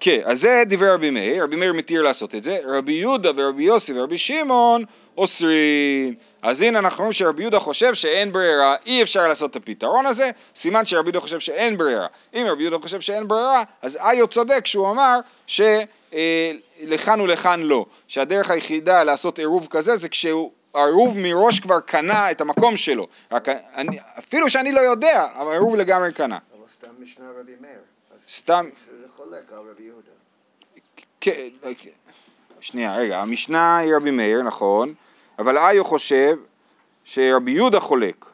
כן, 0.00 0.20
אז 0.24 0.40
זה 0.40 0.62
דברי 0.66 0.90
רבי 0.90 1.10
מאיר, 1.10 1.44
רבי 1.44 1.56
מאיר 1.56 1.72
מתיר 1.72 2.02
לעשות 2.02 2.34
את 2.34 2.44
זה, 2.44 2.58
רבי 2.64 2.92
יהודה 2.92 3.30
ורבי 3.36 3.64
יוסי 3.64 3.92
ורבי 3.92 4.18
שמעון 4.18 4.84
אוסרים. 5.16 6.14
אז 6.42 6.62
הנה 6.62 6.78
אנחנו 6.78 6.98
רואים 6.98 7.12
שרבי 7.12 7.42
יהודה 7.42 7.58
חושב 7.58 7.94
שאין 7.94 8.32
ברירה, 8.32 8.76
אי 8.86 9.02
אפשר 9.02 9.28
לעשות 9.28 9.50
את 9.50 9.56
הפתרון 9.56 10.06
הזה, 10.06 10.30
סימן 10.54 10.84
שרבי 10.84 11.08
יהודה 11.08 11.20
חושב 11.20 11.40
שאין 11.40 11.76
ברירה. 11.76 12.06
אם 12.34 12.46
רבי 12.48 12.62
יהודה 12.62 12.78
חושב 12.78 13.00
שאין 13.00 13.28
ברירה, 13.28 13.62
אז 13.82 13.96
איו 13.96 14.28
צודק 14.28 14.66
שהוא 14.66 14.90
אמר 14.90 15.18
שלכאן 15.46 17.20
ולכאן 17.20 17.60
לא, 17.60 17.86
שהדרך 18.08 18.50
היחידה 18.50 19.04
לעשות 19.04 19.38
עירוב 19.38 19.66
כזה 19.70 19.96
זה 19.96 20.08
כשהוא 20.08 20.52
העירוב 20.74 21.18
מראש 21.18 21.60
כבר 21.60 21.80
קנה 21.80 22.30
את 22.30 22.40
המקום 22.40 22.76
שלו, 22.76 23.06
רק 23.32 23.48
אני, 23.48 23.98
אפילו 24.18 24.50
שאני 24.50 24.72
לא 24.72 24.80
יודע, 24.80 25.26
אבל 25.38 25.50
העירוב 25.50 25.76
לגמרי 25.76 26.12
קנה. 26.12 26.38
אבל 26.58 26.68
סתם 26.76 26.88
משנה 26.98 27.26
רבי 27.40 27.52
מאיר. 27.60 27.80
סתם, 28.28 28.68
שזה 28.84 29.06
חולק 29.16 29.52
על 29.52 29.58
רבי 29.58 29.82
יהודה. 29.82 30.10
כן, 31.20 31.48
כן. 31.78 31.90
שנייה, 32.60 32.96
רגע, 32.96 33.20
המשנה 33.20 33.78
היא 33.78 33.94
רבי 33.94 34.10
מאיר, 34.10 34.42
נכון, 34.42 34.94
אבל 35.38 35.58
איו 35.58 35.84
חושב 35.84 36.36
שרבי 37.04 37.50
יהודה 37.50 37.80
חולק. 37.80 38.24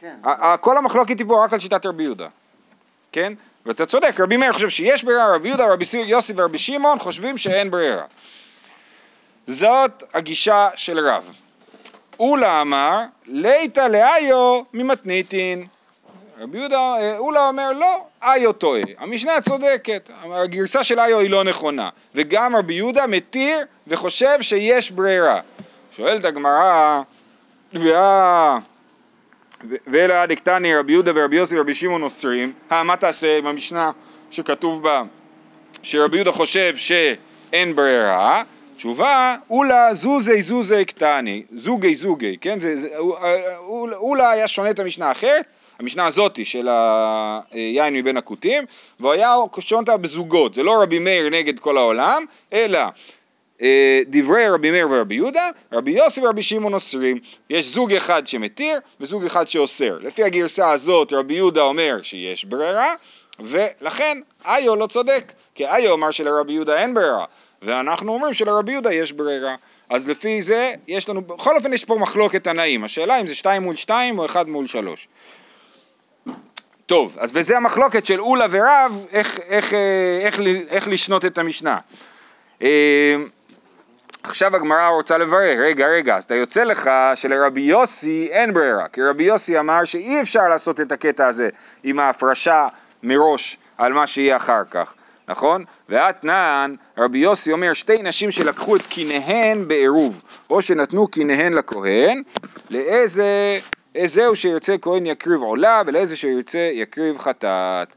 כן. 0.00 0.16
כל 0.60 0.76
המחלוקת 0.78 1.18
היא 1.18 1.26
פה 1.28 1.44
רק 1.44 1.52
על 1.52 1.58
שיטת 1.60 1.86
רבי 1.86 2.02
יהודה, 2.02 2.28
כן? 3.12 3.32
ואתה 3.66 3.86
צודק, 3.86 4.20
רבי 4.20 4.36
מאיר 4.36 4.52
חושב 4.52 4.68
שיש 4.68 5.04
ברירה, 5.04 5.34
רבי 5.34 5.48
יהודה, 5.48 5.72
רבי 5.72 5.84
סי- 5.84 5.98
יוסי 6.00 6.32
ורבי 6.36 6.58
שמעון 6.58 6.98
חושבים 6.98 7.38
שאין 7.38 7.70
ברירה. 7.70 8.04
זאת 9.46 10.02
הגישה 10.14 10.68
של 10.74 10.98
רב. 10.98 11.32
אולה 12.20 12.60
אמר, 12.60 13.00
ליתא 13.26 13.80
לאיו 13.80 14.62
ממתניתין. 14.74 15.66
רבי 16.40 16.58
יהודה, 16.58 16.76
אה, 16.98 17.18
אולה 17.18 17.48
אומר 17.48 17.72
לא, 17.72 18.04
איו 18.22 18.52
טועה, 18.52 18.80
המשנה 18.98 19.32
צודקת, 19.40 20.10
הגרסה 20.32 20.84
של 20.84 21.00
איו 21.00 21.18
היא 21.18 21.30
לא 21.30 21.44
נכונה, 21.44 21.88
וגם 22.14 22.56
רבי 22.56 22.74
יהודה 22.74 23.06
מתיר 23.06 23.58
וחושב 23.86 24.42
שיש 24.42 24.90
ברירה. 24.90 25.40
שואלת 26.00 26.24
הגמרא, 26.24 27.00
ואלה 29.86 30.26
דקטני 30.26 30.76
רבי 30.76 30.92
יהודה 30.92 31.12
ורבי 31.14 31.36
יוסי 31.36 31.58
ורבי 31.58 31.74
שמעון 31.74 32.02
אוסרים, 32.02 32.52
אה, 32.72 32.82
מה 32.82 32.96
תעשה 32.96 33.38
עם 33.38 33.46
המשנה 33.46 33.90
שכתוב 34.30 34.82
בה 34.82 35.02
שרבי 35.82 36.16
יהודה 36.16 36.32
חושב 36.32 36.76
שאין 36.76 37.76
ברירה? 37.76 38.42
תשובה, 38.76 39.36
אולה 39.50 39.94
זוזי 39.94 40.42
זוזי 40.42 40.84
קטני, 40.84 41.42
זוגי 41.52 41.94
זוגי, 41.94 42.36
כן? 42.40 42.60
זה, 42.60 42.76
זה, 42.76 42.88
אול- 43.58 43.94
אולה 43.94 44.30
היה 44.30 44.48
שונה 44.48 44.70
את 44.70 44.78
המשנה 44.78 45.08
האחרת, 45.08 45.44
המשנה 45.80 46.06
הזאתי 46.06 46.44
של 46.44 46.68
היין 47.50 47.94
מבין 47.94 48.16
הכותים, 48.16 48.64
והוא 49.00 49.12
היה 49.12 49.34
שונה 49.60 49.80
אותה 49.80 49.96
בזוגות, 49.96 50.54
זה 50.54 50.62
לא 50.62 50.82
רבי 50.82 50.98
מאיר 50.98 51.30
נגד 51.30 51.58
כל 51.58 51.76
העולם, 51.76 52.24
אלא 52.52 52.78
אה, 52.78 52.88
דברי 54.06 54.48
רבי 54.48 54.70
מאיר 54.70 54.88
ורבי 54.90 55.14
יהודה, 55.14 55.48
רבי 55.72 55.90
יוסי 55.90 56.20
ורבי 56.20 56.42
שמעון 56.42 56.74
אוסרים. 56.74 57.18
יש 57.50 57.64
זוג 57.64 57.92
אחד 57.94 58.26
שמתיר 58.26 58.78
וזוג 59.00 59.24
אחד 59.24 59.48
שאוסר. 59.48 59.98
לפי 60.02 60.24
הגרסה 60.24 60.70
הזאת 60.70 61.12
רבי 61.12 61.34
יהודה 61.34 61.60
אומר 61.62 62.02
שיש 62.02 62.44
ברירה, 62.44 62.94
ולכן 63.40 64.18
איו 64.46 64.76
לא 64.76 64.86
צודק, 64.86 65.32
כי 65.54 65.66
איו 65.66 65.94
אמר 65.94 66.10
שלרבי 66.10 66.52
יהודה 66.52 66.76
אין 66.76 66.94
ברירה, 66.94 67.24
ואנחנו 67.62 68.12
אומרים 68.12 68.34
שלרבי 68.34 68.72
יהודה 68.72 68.92
יש 68.92 69.12
ברירה. 69.12 69.54
אז 69.90 70.10
לפי 70.10 70.42
זה 70.42 70.72
יש 70.88 71.08
לנו, 71.08 71.22
בכל 71.22 71.56
אופן 71.56 71.72
יש 71.72 71.84
פה 71.84 71.94
מחלוקת 71.94 72.44
תנאים, 72.44 72.84
השאלה 72.84 73.20
אם 73.20 73.26
זה 73.26 73.34
2 73.34 73.62
מול 73.62 73.76
2 73.76 74.18
או 74.18 74.26
1 74.26 74.46
מול 74.46 74.66
3. 74.66 75.08
טוב, 76.86 77.16
אז 77.20 77.30
וזה 77.34 77.56
המחלוקת 77.56 78.06
של 78.06 78.20
אולה 78.20 78.46
ורב, 78.50 79.06
איך, 79.12 79.40
איך, 79.48 79.74
אה, 79.74 79.78
איך, 80.22 80.40
ל- 80.40 80.68
איך 80.68 80.88
לשנות 80.88 81.24
את 81.24 81.38
המשנה. 81.38 81.78
עכשיו 84.22 84.56
הגמרא 84.56 84.88
רוצה 84.88 85.18
לברר, 85.18 85.56
רגע, 85.58 85.86
רגע, 85.86 86.16
אז 86.16 86.24
אתה 86.24 86.34
יוצא 86.34 86.64
לך 86.64 86.90
שלרבי 87.14 87.60
יוסי 87.60 88.28
אין 88.30 88.54
ברירה, 88.54 88.88
כי 88.88 89.02
רבי 89.02 89.24
יוסי 89.24 89.58
אמר 89.58 89.84
שאי 89.84 90.20
אפשר 90.20 90.48
לעשות 90.48 90.80
את 90.80 90.92
הקטע 90.92 91.26
הזה 91.26 91.48
עם 91.84 91.98
ההפרשה 91.98 92.66
מראש 93.02 93.58
על 93.78 93.92
מה 93.92 94.06
שיהיה 94.06 94.36
אחר 94.36 94.62
כך, 94.70 94.94
נכון? 95.28 95.64
ואתנן, 95.88 96.74
רבי 96.98 97.18
יוסי 97.18 97.52
אומר 97.52 97.72
שתי 97.72 98.02
נשים 98.02 98.30
שלקחו 98.30 98.76
את 98.76 98.82
קיניהן 98.82 99.68
בעירוב, 99.68 100.22
או 100.50 100.62
שנתנו 100.62 101.08
קיניהן 101.08 101.52
לכהן, 101.52 102.22
לאיזה, 102.70 103.58
איזהו 103.94 104.36
שירצה 104.36 104.78
כהן 104.78 105.06
יקריב 105.06 105.40
עולה, 105.40 105.82
ולאיזה 105.86 106.16
שירצה 106.16 106.70
יקריב 106.72 107.18
חטאת. 107.18 107.88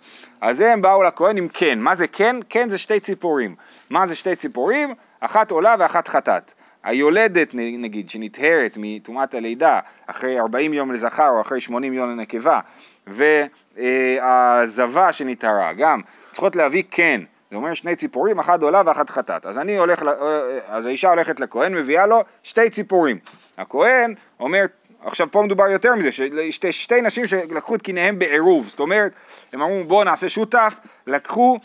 אז 0.42 0.60
הם 0.60 0.82
באו 0.82 1.04
לכהן 1.04 1.38
עם 1.38 1.48
כן, 1.48 1.80
מה 1.80 1.96
זה 1.96 2.08
כן? 2.08 2.36
כן 2.50 2.70
זה 2.70 2.78
שתי 2.78 3.00
ציפורים. 3.00 3.56
מה 3.90 4.08
זה 4.08 4.16
שתי 4.16 4.36
ציפורים? 4.36 4.94
אחת 5.26 5.52
עולה 5.52 5.76
ואחת 5.80 6.08
חטאת. 6.08 6.54
היולדת 6.84 7.50
נגיד 7.54 8.10
שנטהרת 8.10 8.74
מטומאת 8.78 9.34
הלידה 9.34 9.80
אחרי 10.08 10.40
40 10.40 10.74
יום 10.74 10.92
לזכר 10.92 11.30
או 11.30 11.42
אחרי 11.42 11.62
80 11.62 11.94
יום 11.94 12.10
לנקבה 12.10 12.60
והזבה 13.08 15.12
שנטהרה 15.12 15.74
גם 15.74 16.02
צריכות 16.32 16.56
להביא 16.56 16.84
כן 16.92 17.22
זה 17.52 17.58
אומר 17.58 17.74
שני 17.74 17.96
ציפורים, 17.96 18.40
אחת 18.40 18.62
עולה 18.62 18.82
ואחת 18.86 19.10
חטאת. 19.10 19.46
אז 19.46 19.60
הולך, 19.78 20.04
ל- 20.04 20.10
אה, 20.10 20.60
אז 20.68 20.86
האישה 20.86 21.10
הולכת 21.10 21.40
לכהן, 21.40 21.76
מביאה 21.76 22.06
לו 22.06 22.22
שתי 22.44 22.70
ציפורים. 22.70 23.18
הכהן 23.58 24.14
אומר, 24.40 24.66
עכשיו 25.06 25.32
פה 25.32 25.42
מדובר 25.42 25.68
יותר 25.68 25.96
מזה, 25.96 26.12
שתי, 26.52 26.72
שתי 26.72 27.02
נשים 27.02 27.28
שלקחו 27.28 27.76
את 27.76 27.82
קיניהם 27.82 28.20
בעירוב, 28.20 28.70
זאת 28.70 28.80
אומרת, 28.80 29.16
הם 29.54 29.62
אמרו 29.62 29.84
בואו 29.84 30.04
נעשה 30.04 30.30
שותף, 30.30 30.74
לקחו 31.08 31.60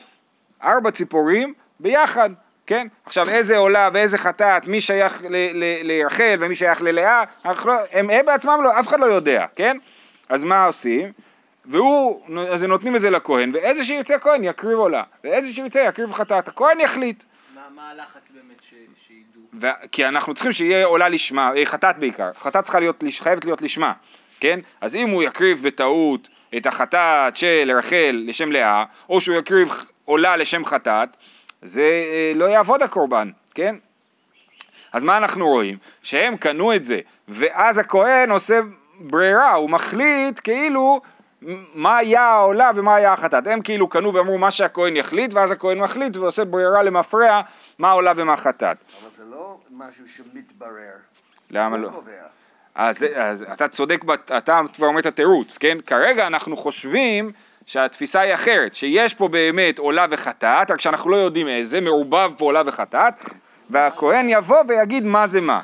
ארבע 0.63 0.91
ציפורים 0.91 1.55
ביחד, 1.81 2.31
כן? 2.69 2.87
עכשיו 3.05 3.29
איזה 3.29 3.57
עולה 3.57 3.89
ואיזה 3.93 4.19
חטאת, 4.19 4.67
מי 4.67 4.81
שייך 4.81 5.23
לרחל 5.83 6.37
ומי 6.41 6.55
שייך 6.55 6.83
ללאה, 6.83 7.25
לא, 7.65 7.73
הם, 7.93 8.11
הם 8.11 8.27
בעצמם 8.27 8.61
לא, 8.65 8.81
אף 8.81 8.89
אחד 8.89 9.01
לא 9.01 9.07
יודע, 9.07 9.47
כן? 9.57 9.77
אז 10.29 10.45
מה 10.45 10.65
עושים? 10.65 11.13
והוא, 11.67 12.23
אז 12.51 12.63
הם 12.63 12.71
נותנים 12.71 12.97
את 12.97 13.01
זה 13.01 13.11
לכהן, 13.11 13.51
ואיזה 13.55 13.85
שירצה 13.85 14.19
כהן 14.19 14.45
יקריב 14.45 14.79
עולה, 14.79 15.03
ואיזה 15.25 15.53
שירצה 15.53 15.81
יקריב 15.81 16.13
חטאת, 16.13 16.49
הכהן 16.49 16.81
יחליט. 16.81 17.25
מה, 17.55 17.61
מה 17.75 17.91
הלחץ 17.91 18.31
באמת 18.35 18.63
ש, 18.63 18.75
שידעו? 19.07 19.43
ו- 19.61 19.89
כי 19.93 20.07
אנחנו 20.07 20.35
צריכים 20.35 20.53
שיהיה 20.53 20.87
עולה 20.87 21.09
לשמה, 21.09 21.51
אה, 21.57 21.67
חטאת 21.67 21.99
בעיקר, 21.99 22.31
חטאת 22.33 22.65
צריכה 22.65 22.81
להיות, 22.81 23.05
חייבת 23.21 23.45
להיות 23.45 23.63
לשמה, 23.63 23.93
כן? 24.41 24.61
אז 24.81 24.97
אם 24.97 25.09
הוא 25.09 25.23
יקריב 25.23 25.63
בטעות 25.63 26.29
את 26.57 26.67
החטאת 26.67 27.37
של 27.37 27.73
רחל 27.79 28.25
לשם 28.27 28.53
לאה, 28.53 28.85
או 29.09 29.21
שהוא 29.21 29.37
יקריב 29.37 29.69
עולה 30.05 30.37
לשם 30.37 30.65
חטאת, 30.65 31.09
זה 31.63 31.83
אה, 31.83 32.33
לא 32.35 32.45
יעבוד 32.45 32.83
הקורבן, 32.83 33.31
כן? 33.55 33.77
אז 34.93 35.05
מה 35.05 35.17
אנחנו 35.17 35.49
רואים? 35.49 35.79
שהם 36.03 36.37
קנו 36.37 36.75
את 36.75 36.85
זה, 36.85 37.01
ואז 37.29 37.79
הכהן 37.79 38.31
עושה 38.31 38.61
ברירה, 39.01 39.53
הוא 39.53 39.71
מחליט 39.71 40.41
כאילו 40.45 41.01
מה 41.75 41.97
היה 41.97 42.23
העולה 42.23 42.71
ומה 42.75 42.95
היה 42.95 43.13
החטאת. 43.13 43.47
הם 43.47 43.63
כאילו 43.63 43.89
קנו 43.89 44.15
ואמרו 44.15 44.39
מה 44.39 44.51
שהכהן 44.51 44.97
יחליט, 44.97 45.35
ואז 45.35 45.51
הכהן 45.51 45.79
מחליט 45.79 46.17
ועושה 46.17 46.45
ברירה 46.45 46.83
למפרע 46.83 47.41
מה 47.79 47.89
העולה 47.89 48.13
ומה 48.17 48.37
חטאת. 48.37 48.77
אבל 49.03 49.11
זה 49.17 49.25
לא 49.31 49.59
משהו 49.71 50.09
שמתברר. 50.09 50.97
למה 51.51 51.77
לא? 51.77 51.89
קובע. 51.89 52.13
אז, 52.75 53.07
אז 53.15 53.45
אתה 53.53 53.69
צודק, 53.69 54.01
אתה 54.39 54.61
כבר 54.75 54.87
אומר 54.87 55.01
את 55.01 55.07
התירוץ, 55.07 55.59
כן? 55.59 55.79
כרגע 55.87 56.27
אנחנו 56.27 56.57
חושבים 56.57 57.33
שהתפיסה 57.69 58.21
היא 58.21 58.35
אחרת, 58.35 58.75
שיש 58.75 59.15
פה 59.15 59.29
באמת 59.29 59.79
עולה 59.79 60.07
וחטאת, 60.11 60.71
רק 60.71 60.81
שאנחנו 60.81 61.11
לא 61.11 61.17
יודעים 61.17 61.49
איזה, 61.49 61.81
מעורבב 61.81 62.33
פה 62.37 62.45
עולה 62.45 62.63
וחטאת, 62.67 63.15
והכהן 63.71 64.29
יבוא 64.29 64.59
ויגיד 64.69 65.05
מה 65.05 65.27
זה 65.27 65.41
מה, 65.41 65.61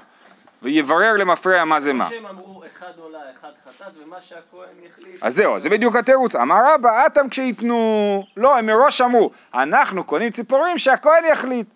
ויברר 0.63 1.17
למפרע 1.19 1.65
מה 1.65 1.81
זה 1.81 1.93
מה. 1.93 2.09
שהם 2.11 2.27
אמרו 2.27 2.63
אחד 2.67 2.93
עולה, 2.99 3.19
אחד 3.33 3.49
חטאת, 3.65 3.93
ומה 4.05 4.21
שהכהן 4.21 4.87
יחליט... 4.87 5.23
אז 5.23 5.37
זהו, 5.37 5.59
זה 5.59 5.71
בדיוק 5.71 5.97
התירוץ. 5.97 6.37
אמר 6.37 6.57
רבא, 6.75 7.07
אטם 7.07 7.29
כשייתנו... 7.29 8.27
לא, 8.37 8.59
הם 8.59 8.67
מראש 8.67 9.01
אמרו, 9.01 9.31
אנחנו 9.55 10.05
קונים 10.05 10.31
ציפורים 10.31 10.79
שהכהן 10.79 11.25
יחליט. 11.33 11.67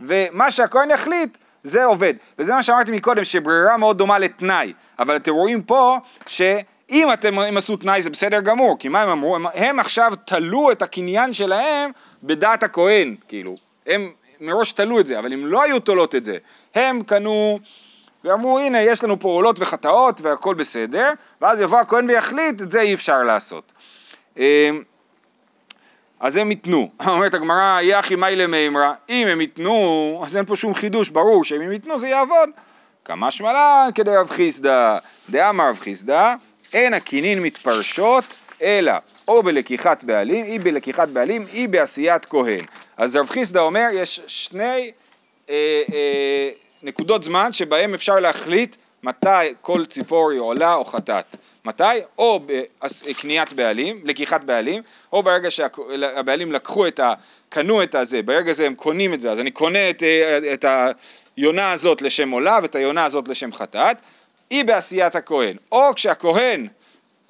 ומה 0.00 0.50
שהכהן 0.50 0.90
יחליט, 0.90 1.38
זה 1.62 1.84
עובד. 1.84 2.14
וזה 2.38 2.54
מה 2.54 2.62
שאמרתי 2.62 2.90
מקודם, 2.90 3.24
שברירה 3.24 3.76
מאוד 3.76 3.98
דומה 3.98 4.18
לתנאי. 4.18 4.72
אבל 4.98 5.16
אתם 5.16 5.32
רואים 5.32 5.62
פה, 5.62 5.98
שאם 6.88 7.12
אתם, 7.12 7.38
הם 7.38 7.56
עשו 7.56 7.76
תנאי 7.76 8.02
זה 8.02 8.10
בסדר 8.10 8.40
גמור, 8.40 8.76
כי 8.78 8.88
מה 8.88 9.02
הם 9.02 9.08
אמרו? 9.08 9.36
הם, 9.36 9.46
הם 9.54 9.78
עכשיו 9.78 10.12
תלו 10.26 10.72
את 10.72 10.82
הקניין 10.82 11.32
שלהם 11.32 11.90
בדעת 12.22 12.62
הכהן, 12.62 13.16
כאילו. 13.28 13.56
הם 13.86 14.12
מראש 14.40 14.72
תלו 14.72 15.00
את 15.00 15.06
זה, 15.06 15.18
אבל 15.18 15.32
הם 15.32 15.46
לא 15.46 15.62
היו 15.62 15.80
תולות 15.80 16.14
את 16.14 16.24
זה. 16.24 16.36
הם 16.74 17.02
קנו... 17.02 17.58
ואמרו 18.24 18.58
הנה 18.58 18.80
יש 18.80 19.04
לנו 19.04 19.20
פה 19.20 19.28
עולות 19.28 19.60
וחטאות 19.60 20.20
והכל 20.20 20.54
בסדר 20.54 21.12
ואז 21.40 21.60
יבוא 21.60 21.78
הכהן 21.78 22.10
ויחליט 22.10 22.62
את 22.62 22.70
זה 22.70 22.80
אי 22.80 22.94
אפשר 22.94 23.22
לעשות. 23.22 23.72
אמ, 24.36 24.42
אז 26.20 26.36
הם 26.36 26.50
ייתנו, 26.50 26.90
אומרת 27.06 27.34
הגמרא 27.34 27.80
יחי 27.80 28.14
מאי 28.16 28.36
למימרא 28.36 28.92
אם 29.08 29.26
הם 29.26 29.40
ייתנו 29.40 30.22
אז 30.26 30.36
אין 30.36 30.44
פה 30.44 30.56
שום 30.56 30.74
חידוש 30.74 31.08
ברור 31.08 31.44
שאם 31.44 31.60
הם 31.60 31.72
ייתנו 31.72 31.98
זה 31.98 32.08
יעבוד 32.08 32.48
כמה 33.04 33.30
שמלן 33.30 33.88
כדי 33.94 34.16
רב 34.16 34.30
חיסדא 34.30 34.98
דאמר 35.30 35.68
רב 35.68 35.78
חיסדא 35.78 36.34
אין 36.72 36.94
הכינין 36.94 37.42
מתפרשות 37.42 38.24
אלא 38.62 38.92
או 39.28 39.42
בלקיחת 39.42 40.04
בעלים, 40.04 40.44
אי 40.44 40.58
בלקיחת 40.58 41.08
בעלים, 41.08 41.46
אי 41.52 41.66
בעשיית 41.66 42.26
כהן. 42.26 42.64
אז 42.96 43.16
רב 43.16 43.28
חיסדא 43.28 43.60
אומר 43.60 43.86
יש 43.92 44.20
שני 44.26 44.92
אה, 45.50 45.82
אה, 45.92 46.50
נקודות 46.82 47.24
זמן 47.24 47.52
שבהם 47.52 47.94
אפשר 47.94 48.20
להחליט 48.20 48.76
מתי 49.02 49.54
כל 49.60 49.86
ציפור 49.86 50.30
היא 50.30 50.40
עולה 50.40 50.74
או 50.74 50.84
חטאת. 50.84 51.36
מתי? 51.64 51.84
או 52.18 52.40
בקניית 52.46 53.52
בעלים, 53.52 54.00
לקיחת 54.04 54.44
בעלים, 54.44 54.82
או 55.12 55.22
ברגע 55.22 55.50
שהבעלים 55.50 56.52
לקחו 56.52 56.86
את 56.86 57.00
ה... 57.00 57.12
קנו 57.48 57.82
את 57.82 57.94
הזה, 57.94 58.22
ברגע 58.22 58.52
זה 58.52 58.66
הם 58.66 58.74
קונים 58.74 59.14
את 59.14 59.20
זה, 59.20 59.30
אז 59.30 59.40
אני 59.40 59.50
קונה 59.50 59.90
את, 59.90 60.02
אה, 60.02 60.38
את 60.52 60.64
היונה 61.36 61.72
הזאת 61.72 62.02
לשם 62.02 62.30
עולה 62.30 62.58
ואת 62.62 62.74
היונה 62.74 63.04
הזאת 63.04 63.28
לשם 63.28 63.52
חטאת, 63.52 63.96
היא 64.50 64.64
בעשיית 64.64 65.16
הכהן. 65.16 65.56
או 65.72 65.94
כשהכהן 65.94 66.66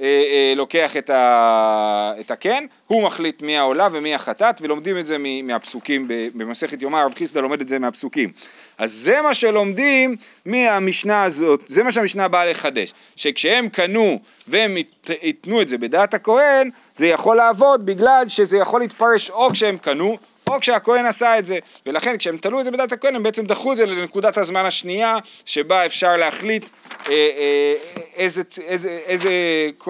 אה, 0.01 0.07
אה, 0.07 0.53
לוקח 0.57 0.97
את, 0.97 1.11
ה, 1.11 2.13
את 2.21 2.31
הקן, 2.31 2.65
הוא 2.87 3.03
מחליט 3.03 3.43
מי 3.43 3.57
העולה 3.57 3.89
ומי 3.93 4.15
החטאת, 4.15 4.59
ולומדים 4.61 4.99
את 4.99 5.07
זה 5.07 5.17
מהפסוקים 5.43 6.09
במסכת 6.35 6.83
יומא, 6.83 6.97
רב 6.97 7.15
חיסדא 7.15 7.41
לומד 7.41 7.61
את 7.61 7.69
זה 7.69 7.79
מהפסוקים. 7.79 8.33
אז 8.79 8.93
זה 8.93 9.23
מה 9.23 9.35
שלומדים 9.35 10.17
מהמשנה 10.47 11.23
הזאת, 11.23 11.61
זה 11.67 11.83
מה 11.83 11.93
שהמשנה 11.93 12.29
באה 12.29 12.47
לחדש, 12.51 12.93
שכשהם 13.17 13.69
קנו 13.69 14.19
והם 14.49 14.77
ית- 14.77 15.11
ייתנו 15.23 15.63
את 15.63 15.69
זה 15.69 15.79
בדעת 15.79 16.15
הכהן, 16.15 16.71
זה 16.95 17.07
יכול 17.07 17.37
לעבוד 17.37 17.87
בגלל 17.87 18.25
שזה 18.29 18.59
יכול 18.59 18.81
להתפרש 18.81 19.31
או 19.31 19.51
כשהם 19.51 19.79
קנו, 19.79 20.19
או 20.49 20.61
כשהכהן 20.61 21.07
עשה 21.07 21.39
את 21.39 21.45
זה, 21.45 21.59
ולכן 21.87 22.17
כשהם 22.17 22.37
תלו 22.37 22.61
את 22.61 22.65
זה 22.65 22.71
בדעת 22.71 22.93
הכהן 22.93 23.15
הם 23.15 23.23
בעצם 23.23 23.47
דחו 23.47 23.73
את 23.73 23.77
זה 23.77 23.87
לנקודת 23.87 24.39
הזמן 24.39 24.65
השנייה 24.65 25.17
שבה 25.45 25.87
אפשר 25.87 26.17
להחליט 26.17 26.69
אה, 27.09 27.13
אה, 27.13 27.75
איזה, 28.15 28.43
איזה, 28.63 28.91
איזה, 28.91 29.31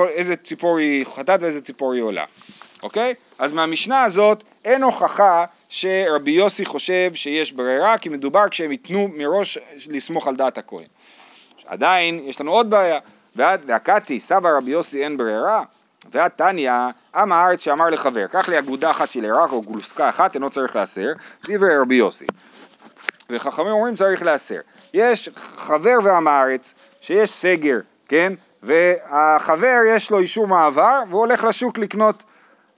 איזה 0.09 0.37
ציפור 0.37 0.79
היא 0.79 1.05
חטאת 1.07 1.42
ואיזה 1.42 1.61
ציפור 1.61 1.92
היא 1.92 2.03
עולה, 2.03 2.25
אוקיי? 2.83 3.14
אז 3.38 3.53
מהמשנה 3.53 4.05
הזאת 4.05 4.44
אין 4.64 4.83
הוכחה 4.83 5.44
שרבי 5.71 6.31
יוסי 6.31 6.64
חושב 6.64 7.11
שיש 7.14 7.53
ברירה, 7.53 7.99
כי 7.99 8.09
מדובר 8.09 8.49
כשהם 8.51 8.73
ייתנו 8.73 9.09
מראש 9.14 9.59
לסמוך 9.87 10.27
על 10.27 10.37
דעת 10.37 10.59
הכהן. 10.59 10.87
עדיין 11.66 12.21
יש 12.25 12.40
לנו 12.40 12.53
עוד 12.53 12.71
בעיה, 12.71 12.99
והקתי 13.37 14.21
סבא 14.21 14.49
רבי 14.57 14.71
יוסי 14.71 15.05
אין 15.05 15.16
ברירה, 15.16 15.62
ועד 16.11 16.31
תניא, 16.31 16.73
עם 17.18 17.33
הארץ 17.33 17.61
שאמר 17.61 17.90
לחבר, 17.90 18.26
קח 18.26 18.48
לי 18.48 18.59
אגודה 18.59 18.90
אחת 18.90 19.11
של 19.11 19.24
ירק 19.24 19.52
או 19.52 19.62
גלוסקה 19.62 20.09
אחת, 20.09 20.35
אינו 20.35 20.50
צריך 20.50 20.76
להסר, 20.76 21.12
דברי 21.48 21.76
רבי 21.76 21.94
יוסי. 21.94 22.26
וחכמים 23.31 23.68
אומרים 23.68 23.94
צריך 23.94 24.22
להסר. 24.22 24.61
יש 24.94 25.28
חבר 25.57 25.98
ועם 26.04 26.28
הארץ 26.28 26.74
שיש 27.00 27.31
סגר, 27.31 27.78
כן? 28.09 28.33
והחבר 28.62 29.76
יש 29.96 30.11
לו 30.11 30.18
אישור 30.18 30.46
מעבר 30.46 31.02
והוא 31.09 31.20
הולך 31.20 31.44
לשוק 31.44 31.78
לקנות. 31.78 32.24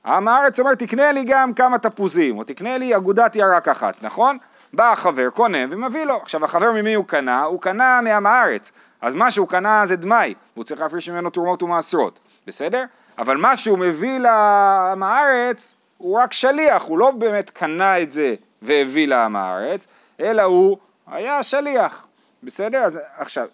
עם 0.07 0.29
הארץ 0.29 0.61
אומר 0.61 0.75
תקנה 0.75 1.13
לי 1.13 1.25
גם 1.25 1.55
כמה 1.55 1.79
תפוזים 1.79 2.39
או 2.39 2.45
תקנה 2.45 2.79
לי 2.79 2.97
אגודת 2.97 3.37
ירק 3.37 3.69
אחת, 3.69 3.95
נכון? 4.03 4.39
בא 4.73 4.93
החבר, 4.93 5.31
קונה 5.31 5.59
ומביא 5.71 6.05
לו. 6.05 6.17
עכשיו 6.17 6.45
החבר 6.45 6.73
ממי 6.73 6.95
הוא 6.95 7.05
קנה? 7.05 7.43
הוא 7.43 7.61
קנה 7.61 8.01
מעם 8.01 8.27
הארץ. 8.27 8.73
אז 9.01 9.15
מה 9.15 9.31
שהוא 9.31 9.49
קנה 9.49 9.87
זה 9.87 9.97
דמאי, 9.97 10.35
והוא 10.55 10.65
צריך 10.65 10.81
להפריש 10.81 11.09
ממנו 11.09 11.31
תרומות 11.31 11.63
ומעשרות, 11.63 12.19
בסדר? 12.47 12.85
אבל 13.21 13.37
מה 13.37 13.57
שהוא 13.57 13.79
מביא 13.79 14.19
לעם 14.19 15.03
הארץ 15.03 15.75
הוא 15.99 16.19
רק 16.19 16.33
שליח, 16.33 16.83
הוא 16.83 16.99
לא 16.99 17.11
באמת 17.11 17.51
קנה 17.51 18.03
את 18.03 18.13
זה 18.13 18.35
והביא 18.63 19.09
לעם 19.09 19.37
הארץ, 19.37 19.87
אלא 20.21 20.43
הוא 20.43 20.79
היה 21.07 21.43
שליח, 21.43 22.07
בסדר? 22.43 22.79
אז 22.79 23.01
עכשיו, 23.17 23.47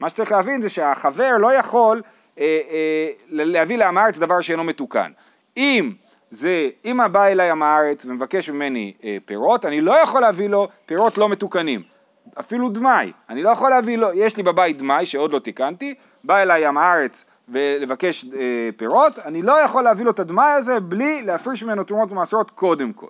מה 0.00 0.08
שצריך 0.08 0.32
להבין 0.32 0.60
זה 0.60 0.70
שהחבר 0.70 1.36
לא 1.38 1.52
יכול 1.52 2.02
אה, 2.38 2.60
אה, 2.70 3.10
להביא 3.28 3.78
לעם 3.78 3.98
הארץ 3.98 4.18
דבר 4.18 4.40
שאינו 4.40 4.64
מתוקן. 4.64 5.12
אם 5.56 5.92
זה, 6.30 6.68
אם 6.84 7.00
בא 7.12 7.26
אליי 7.26 7.50
עם 7.50 7.62
הארץ 7.62 8.04
ומבקש 8.04 8.50
ממני 8.50 8.92
אה, 9.04 9.16
פירות, 9.24 9.66
אני 9.66 9.80
לא 9.80 9.98
יכול 9.98 10.20
להביא 10.20 10.48
לו 10.48 10.68
פירות 10.86 11.18
לא 11.18 11.28
מתוקנים. 11.28 11.82
אפילו 12.40 12.68
דמאי, 12.68 13.12
אני 13.28 13.42
לא 13.42 13.50
יכול 13.50 13.70
להביא 13.70 13.98
לו, 13.98 14.08
יש 14.14 14.36
לי 14.36 14.42
בבית 14.42 14.78
דמאי 14.78 15.06
שעוד 15.06 15.32
לא 15.32 15.38
תיקנתי, 15.38 15.94
בא 16.24 16.42
אליי 16.42 16.66
עם 16.66 16.78
הארץ 16.78 17.24
ולבקש 17.50 18.24
אה, 18.24 18.70
פירות, 18.76 19.18
אני 19.18 19.42
לא 19.42 19.60
יכול 19.60 19.82
להביא 19.82 20.04
לו 20.04 20.10
את 20.10 20.18
הדמאי 20.18 20.52
הזה 20.52 20.80
בלי 20.80 21.22
להפריש 21.22 21.62
ממנו 21.62 21.84
תרומות 21.84 22.12
ומעשרות 22.12 22.50
קודם 22.50 22.92
כל. 22.92 23.06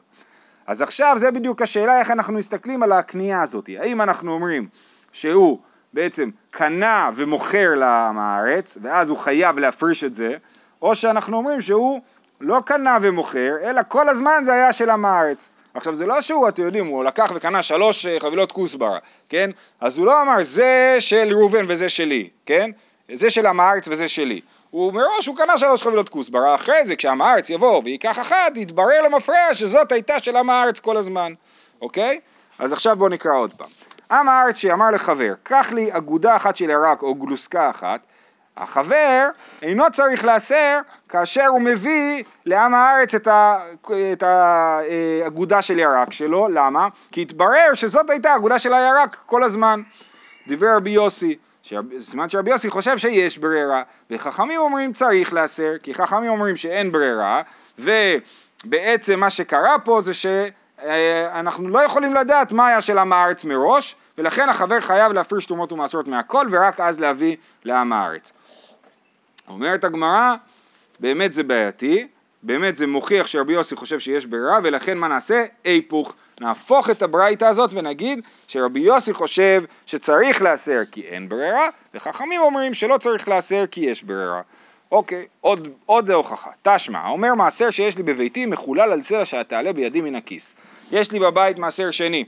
אז 0.66 0.82
עכשיו 0.82 1.16
זה 1.18 1.30
בדיוק 1.30 1.62
השאלה 1.62 1.98
איך 1.98 2.10
אנחנו 2.10 2.32
מסתכלים 2.32 2.82
על 2.82 2.92
הקנייה 2.92 3.42
הזאת. 3.42 3.70
האם 3.78 4.00
אנחנו 4.00 4.32
אומרים 4.32 4.68
שהוא 5.12 5.58
בעצם 5.92 6.30
קנה 6.50 7.10
ומוכר 7.16 7.74
לעם 7.76 8.18
הארץ, 8.18 8.78
ואז 8.82 9.08
הוא 9.08 9.18
חייב 9.18 9.58
להפריש 9.58 10.04
את 10.04 10.14
זה, 10.14 10.36
או 10.82 10.94
שאנחנו 10.94 11.36
אומרים 11.36 11.62
שהוא 11.62 12.00
לא 12.40 12.60
קנה 12.66 12.98
ומוכר, 13.02 13.56
אלא 13.62 13.80
כל 13.88 14.08
הזמן 14.08 14.42
זה 14.44 14.52
היה 14.52 14.72
של 14.72 14.90
עם 14.90 15.04
הארץ. 15.04 15.48
עכשיו 15.74 15.94
זה 15.94 16.06
לא 16.06 16.20
שהוא, 16.20 16.48
אתם 16.48 16.62
יודעים, 16.62 16.86
הוא 16.86 17.04
לקח 17.04 17.32
וקנה 17.34 17.62
שלוש 17.62 18.06
אה, 18.06 18.20
חבילות 18.20 18.52
כוסברה, 18.52 18.98
כן? 19.28 19.50
אז 19.80 19.98
הוא 19.98 20.06
לא 20.06 20.22
אמר 20.22 20.42
זה 20.42 20.96
של 20.98 21.28
ראובן 21.32 21.64
וזה 21.68 21.88
שלי, 21.88 22.28
כן? 22.46 22.70
זה 23.12 23.30
של 23.30 23.46
עם 23.46 23.60
הארץ 23.60 23.88
וזה 23.88 24.08
שלי. 24.08 24.40
הוא 24.70 24.92
מראש 24.92 25.26
הוא 25.26 25.36
קנה 25.36 25.58
שלוש 25.58 25.82
חבילות 25.82 26.08
כוסברה, 26.08 26.54
אחרי 26.54 26.84
זה 26.84 26.96
כשעם 26.96 27.22
הארץ 27.22 27.50
יבוא 27.50 27.82
וייקח 27.84 28.18
אחת, 28.18 28.56
יתברר 28.56 29.02
למפרע 29.04 29.54
שזאת 29.54 29.92
הייתה 29.92 30.18
של 30.18 30.36
עם 30.36 30.50
הארץ 30.50 30.80
כל 30.80 30.96
הזמן, 30.96 31.32
אוקיי? 31.82 32.20
אז 32.58 32.72
עכשיו 32.72 32.96
בואו 32.96 33.08
נקרא 33.08 33.32
עוד 33.32 33.54
פעם. 33.54 33.68
עם 34.10 34.28
הארץ 34.28 34.56
שאמר 34.56 34.90
לחבר, 34.90 35.34
קח 35.42 35.72
לי 35.72 35.96
אגודה 35.96 36.36
אחת 36.36 36.56
של 36.56 36.70
ירק 36.70 37.02
או 37.02 37.14
גלוסקה 37.14 37.70
אחת, 37.70 38.06
החבר 38.56 39.28
אינו 39.62 39.84
צריך 39.92 40.24
להסר 40.24 40.78
כאשר 41.08 41.46
הוא 41.46 41.60
מביא 41.60 42.24
לעם 42.46 42.74
הארץ 42.74 43.14
את 44.12 44.22
האגודה 44.22 45.62
של 45.62 45.78
ירק 45.78 46.12
שלו, 46.12 46.48
למה? 46.48 46.88
כי 47.12 47.22
התברר 47.22 47.74
שזאת 47.74 48.10
הייתה 48.10 48.36
אגודה 48.36 48.58
של 48.58 48.74
הירק 48.74 49.16
כל 49.26 49.44
הזמן. 49.44 49.82
דיבר 50.46 50.76
רבי 50.76 50.90
יוסי, 50.90 51.36
סימן 52.00 52.28
שרבי 52.28 52.50
יוסי 52.50 52.70
חושב 52.70 52.98
שיש 52.98 53.38
ברירה, 53.38 53.82
וחכמים 54.10 54.60
אומרים 54.60 54.92
צריך 54.92 55.32
להסר, 55.32 55.78
כי 55.82 55.94
חכמים 55.94 56.30
אומרים 56.30 56.56
שאין 56.56 56.92
ברירה, 56.92 57.42
ובעצם 57.78 59.20
מה 59.20 59.30
שקרה 59.30 59.78
פה 59.78 60.00
זה 60.00 60.14
שאנחנו 60.14 61.68
לא 61.68 61.80
יכולים 61.80 62.14
לדעת 62.14 62.52
מה 62.52 62.66
היה 62.66 62.80
של 62.80 62.98
עם 62.98 63.12
הארץ 63.12 63.44
מראש, 63.44 63.96
ולכן 64.18 64.48
החבר 64.48 64.80
חייב 64.80 65.12
להפריש 65.12 65.46
תרומות 65.46 65.72
ומעשרות 65.72 66.08
מהכל, 66.08 66.46
ורק 66.50 66.80
אז 66.80 67.00
להביא 67.00 67.36
לעם 67.64 67.92
הארץ. 67.92 68.32
אומרת 69.48 69.84
הגמרא, 69.84 70.34
באמת 71.00 71.32
זה 71.32 71.42
בעייתי, 71.42 72.06
באמת 72.42 72.76
זה 72.76 72.86
מוכיח 72.86 73.26
שרבי 73.26 73.52
יוסי 73.52 73.76
חושב 73.76 73.98
שיש 73.98 74.26
ברירה, 74.26 74.58
ולכן 74.62 74.98
מה 74.98 75.08
נעשה? 75.08 75.44
היפוך. 75.64 76.14
נהפוך 76.40 76.90
את 76.90 77.02
הברייתא 77.02 77.44
הזאת 77.44 77.70
ונגיד 77.72 78.20
שרבי 78.48 78.80
יוסי 78.80 79.12
חושב 79.12 79.62
שצריך 79.86 80.42
להסר 80.42 80.80
כי 80.92 81.02
אין 81.02 81.28
ברירה, 81.28 81.68
וחכמים 81.94 82.40
אומרים 82.40 82.74
שלא 82.74 82.98
צריך 82.98 83.28
להסר 83.28 83.66
כי 83.66 83.80
יש 83.80 84.02
ברירה. 84.02 84.40
אוקיי, 84.92 85.26
עוד, 85.40 85.68
עוד 85.86 86.10
הוכחה. 86.10 86.50
תשמע, 86.62 87.08
אומר 87.08 87.34
מעשר 87.34 87.70
שיש 87.70 87.96
לי 87.96 88.02
בביתי 88.02 88.46
מחולל 88.46 88.92
על 88.92 89.02
סלע 89.02 89.24
שתעלה 89.24 89.72
בידי 89.72 90.00
מן 90.00 90.14
הכיס. 90.14 90.54
יש 90.92 91.12
לי 91.12 91.18
בבית 91.18 91.58
מעשר 91.58 91.90
שני, 91.90 92.24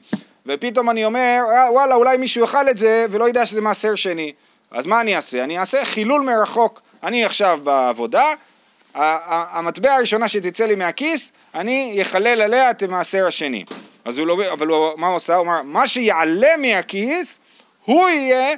ופתאום 0.47 0.91
אני 0.91 1.05
אומר, 1.05 1.39
"אה, 1.55 1.73
וואלה, 1.73 1.95
אולי 1.95 2.17
מישהו 2.17 2.43
יאכל 2.43 2.69
את 2.69 2.79
זה 2.79 3.07
ולא 3.11 3.29
ידע 3.29 3.47
שזה 3.47 3.61
מעשר 3.61 3.95
שני. 3.95 4.33
אז 4.71 4.87
מה 4.87 5.01
אני 5.01 5.17
אעשה? 5.17 5.45
אני 5.45 5.59
אעשה 5.59 5.85
חילול 5.85 6.21
מרחוק. 6.21 6.81
אני 7.03 7.25
עכשיו 7.25 7.61
בעבודה, 7.65 8.33
המטבע 8.95 9.95
הראשונה 9.95 10.29
שתצא 10.29 10.67
לי 10.67 10.75
מהכיס, 10.75 11.33
אני 11.55 11.99
אחלל 12.03 12.43
עליה 12.43 12.71
את 12.71 12.83
המעשר 12.83 13.27
השני. 13.27 13.65
אז 14.05 14.19
הוא 14.19 14.27
לא, 14.27 14.53
אבל 14.53 14.67
הוא, 14.67 14.91
מה 14.97 15.07
הוא 15.07 15.17
עושה? 15.17 15.35
הוא 15.35 15.45
אמר, 15.47 15.63
מה 15.63 15.87
שיעלה 15.87 16.57
מהכיס, 16.59 17.39
הוא 17.85 18.09
יהיה 18.09 18.57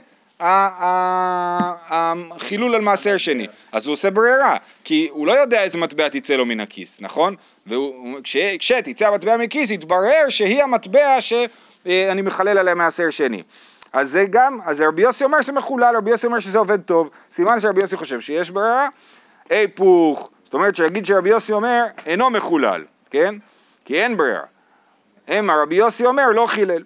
החילול 1.90 2.74
על 2.74 2.80
מעשר 2.80 3.16
שני. 3.16 3.46
אז 3.72 3.86
הוא 3.86 3.92
עושה 3.92 4.10
ברירה, 4.10 4.56
כי 4.84 5.08
הוא 5.10 5.26
לא 5.26 5.32
יודע 5.32 5.62
איזה 5.62 5.78
מטבע 5.78 6.08
תצא 6.08 6.34
לו 6.36 6.46
מן 6.46 6.60
הכיס, 6.60 7.00
נכון? 7.00 7.34
וכשתצא 7.66 9.08
המטבע 9.08 9.36
מכיס, 9.36 9.70
יתברר 9.70 10.28
שהיא 10.28 10.62
המטבע 10.62 11.20
שאני 11.20 12.22
מחלל 12.22 12.58
עליה 12.58 12.74
מעשר 12.74 13.10
שני. 13.10 13.42
אז 13.92 14.10
זה 14.10 14.24
גם, 14.30 14.58
אז 14.64 14.80
רבי 14.80 15.02
יוסי 15.02 15.24
אומר 15.24 15.40
שזה 15.40 15.52
מחולל, 15.52 15.94
רבי 15.96 16.10
יוסי 16.10 16.26
אומר 16.26 16.40
שזה 16.40 16.58
עובד 16.58 16.80
טוב, 16.82 17.10
סימן 17.30 17.60
שרבי 17.60 17.80
יוסי 17.80 17.96
חושב 17.96 18.20
שיש 18.20 18.50
ברירה, 18.50 18.88
היפוך, 19.50 20.30
זאת 20.44 20.54
אומרת 20.54 20.76
שיגיד 20.76 21.06
שרבי 21.06 21.30
יוסי 21.30 21.52
אומר 21.52 21.84
אינו 22.06 22.30
מחולל, 22.30 22.84
כן? 23.10 23.34
כי 23.84 24.02
אין 24.02 24.16
ברירה. 24.16 24.53
המה 25.28 25.52
רבי 25.62 25.74
יוסי 25.74 26.06
אומר 26.06 26.30
לא 26.30 26.46
חילל. 26.46 26.82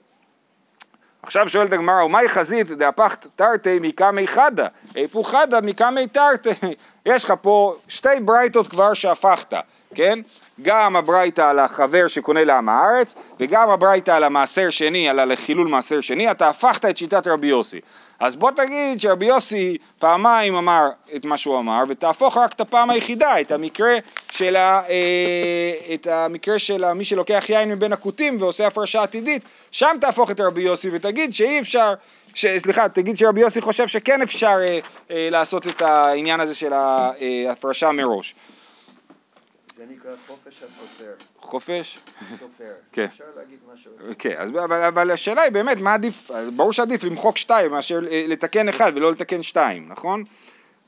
עכשיו 1.23 1.49
שואלת 1.49 1.73
הגמרא, 1.73 2.03
ומאי 2.03 2.29
חזית 2.29 2.71
דהפך 2.71 3.17
תרתי 3.37 3.79
מקמי 3.81 4.27
חדה, 4.27 4.67
היפוך 4.95 5.31
חדה 5.31 5.61
מקמי 5.61 6.07
תרתי. 6.07 6.51
יש 7.07 7.25
לך 7.25 7.33
פה 7.43 7.75
שתי 7.89 8.09
ברייתות 8.25 8.69
כבר 8.69 8.95
שהפכת, 8.95 9.55
כן? 9.95 10.19
גם 10.63 10.97
הברייתא 10.97 11.41
על 11.41 11.59
החבר 11.59 12.09
שקונה 12.09 12.45
לעם 12.45 12.69
הארץ, 12.69 13.15
וגם 13.41 13.71
הברייתא 13.71 14.11
על 14.11 14.25
המעשר 14.25 14.71
שני, 14.71 15.09
על 15.09 15.33
החילול 15.33 15.69
מעשר 15.69 16.01
שני, 16.01 16.31
אתה 16.31 16.49
הפכת 16.49 16.85
את 16.85 16.97
שיטת 16.97 17.27
רבי 17.27 17.47
יוסי. 17.47 17.81
אז 18.21 18.37
בוא 18.37 18.51
תגיד 18.51 19.01
שרבי 19.01 19.27
יוסי 19.27 19.77
פעמיים 19.99 20.55
אמר 20.55 20.89
את 21.17 21.25
מה 21.25 21.37
שהוא 21.37 21.59
אמר, 21.59 21.83
ותהפוך 21.89 22.37
רק 22.37 22.53
את 22.53 22.61
הפעם 22.61 22.91
היחידה, 22.91 23.41
את 23.41 23.53
המקרה 23.53 23.95
של, 24.31 24.57
ה, 24.57 24.83
אה, 24.89 25.95
את 25.95 26.07
המקרה 26.07 26.59
של 26.59 26.93
מי 26.93 27.05
שלוקח 27.05 27.45
יין 27.49 27.73
מבין 27.73 27.93
הכותים 27.93 28.37
ועושה 28.41 28.67
הפרשה 28.67 29.03
עתידית, 29.03 29.43
שם 29.71 29.97
תהפוך 30.01 30.31
את 30.31 30.41
רבי 30.41 30.63
יוסי 30.63 30.89
ותגיד 30.93 31.35
שאי 31.35 31.61
אפשר, 31.61 31.95
ש, 32.35 32.47
סליחה, 32.47 32.89
תגיד 32.89 33.19
שרבי 33.19 33.41
יוסי 33.41 33.61
חושב 33.61 33.89
שכן 33.89 34.23
אפשר 34.23 34.57
אה, 34.61 34.79
אה, 35.11 35.29
לעשות 35.31 35.67
את 35.67 35.83
העניין 35.83 36.41
הזה 36.41 36.55
של 36.55 36.73
ההפרשה 36.73 37.93
מראש. 37.93 38.35
זה 39.79 39.85
נקרא 39.89 40.11
חופש 40.27 40.63
הסופר. 40.63 41.13
חופש? 41.41 41.99
סופר. 42.39 42.73
כן. 42.93 43.05
אפשר 43.05 43.25
להגיד 43.37 43.59
מה 43.69 43.73
שרוצים. 43.77 44.15
כן, 44.15 44.35
אז, 44.39 44.51
אבל, 44.51 44.83
אבל 44.83 45.11
השאלה 45.11 45.43
היא 45.43 45.53
באמת, 45.53 45.77
מה 45.79 45.95
עדיף, 45.95 46.31
ברור 46.57 46.73
שעדיף 46.73 47.05
למחוק 47.05 47.37
שתיים 47.37 47.71
מאשר 47.71 48.01
אה, 48.11 48.25
לתקן 48.29 48.69
אחד 48.69 48.93
ולא 48.95 49.11
לתקן 49.11 49.43
שתיים, 49.43 49.89
נכון? 49.89 50.25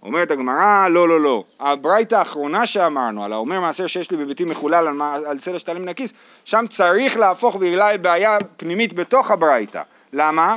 אומרת 0.02 0.30
הגמרא, 0.30 0.88
לא, 0.88 1.08
לא, 1.08 1.20
לא. 1.20 1.44
הברייתא 1.60 2.14
האחרונה 2.14 2.66
שאמרנו, 2.66 3.24
על 3.24 3.32
האומר 3.32 3.60
מעשר 3.60 3.86
שיש 3.86 4.10
לי 4.10 4.16
בביתי 4.16 4.44
מחולל 4.44 4.86
על, 5.02 5.24
על 5.26 5.38
סלע 5.38 5.58
שתעלה 5.58 5.78
מן 5.78 5.88
הכיס, 5.88 6.14
שם 6.44 6.64
צריך 6.68 7.16
להפוך 7.16 7.56
בגלל 7.56 7.96
בעיה 7.96 8.38
פנימית 8.56 8.92
בתוך 8.92 9.30
הברייתא. 9.30 9.82
למה? 10.12 10.56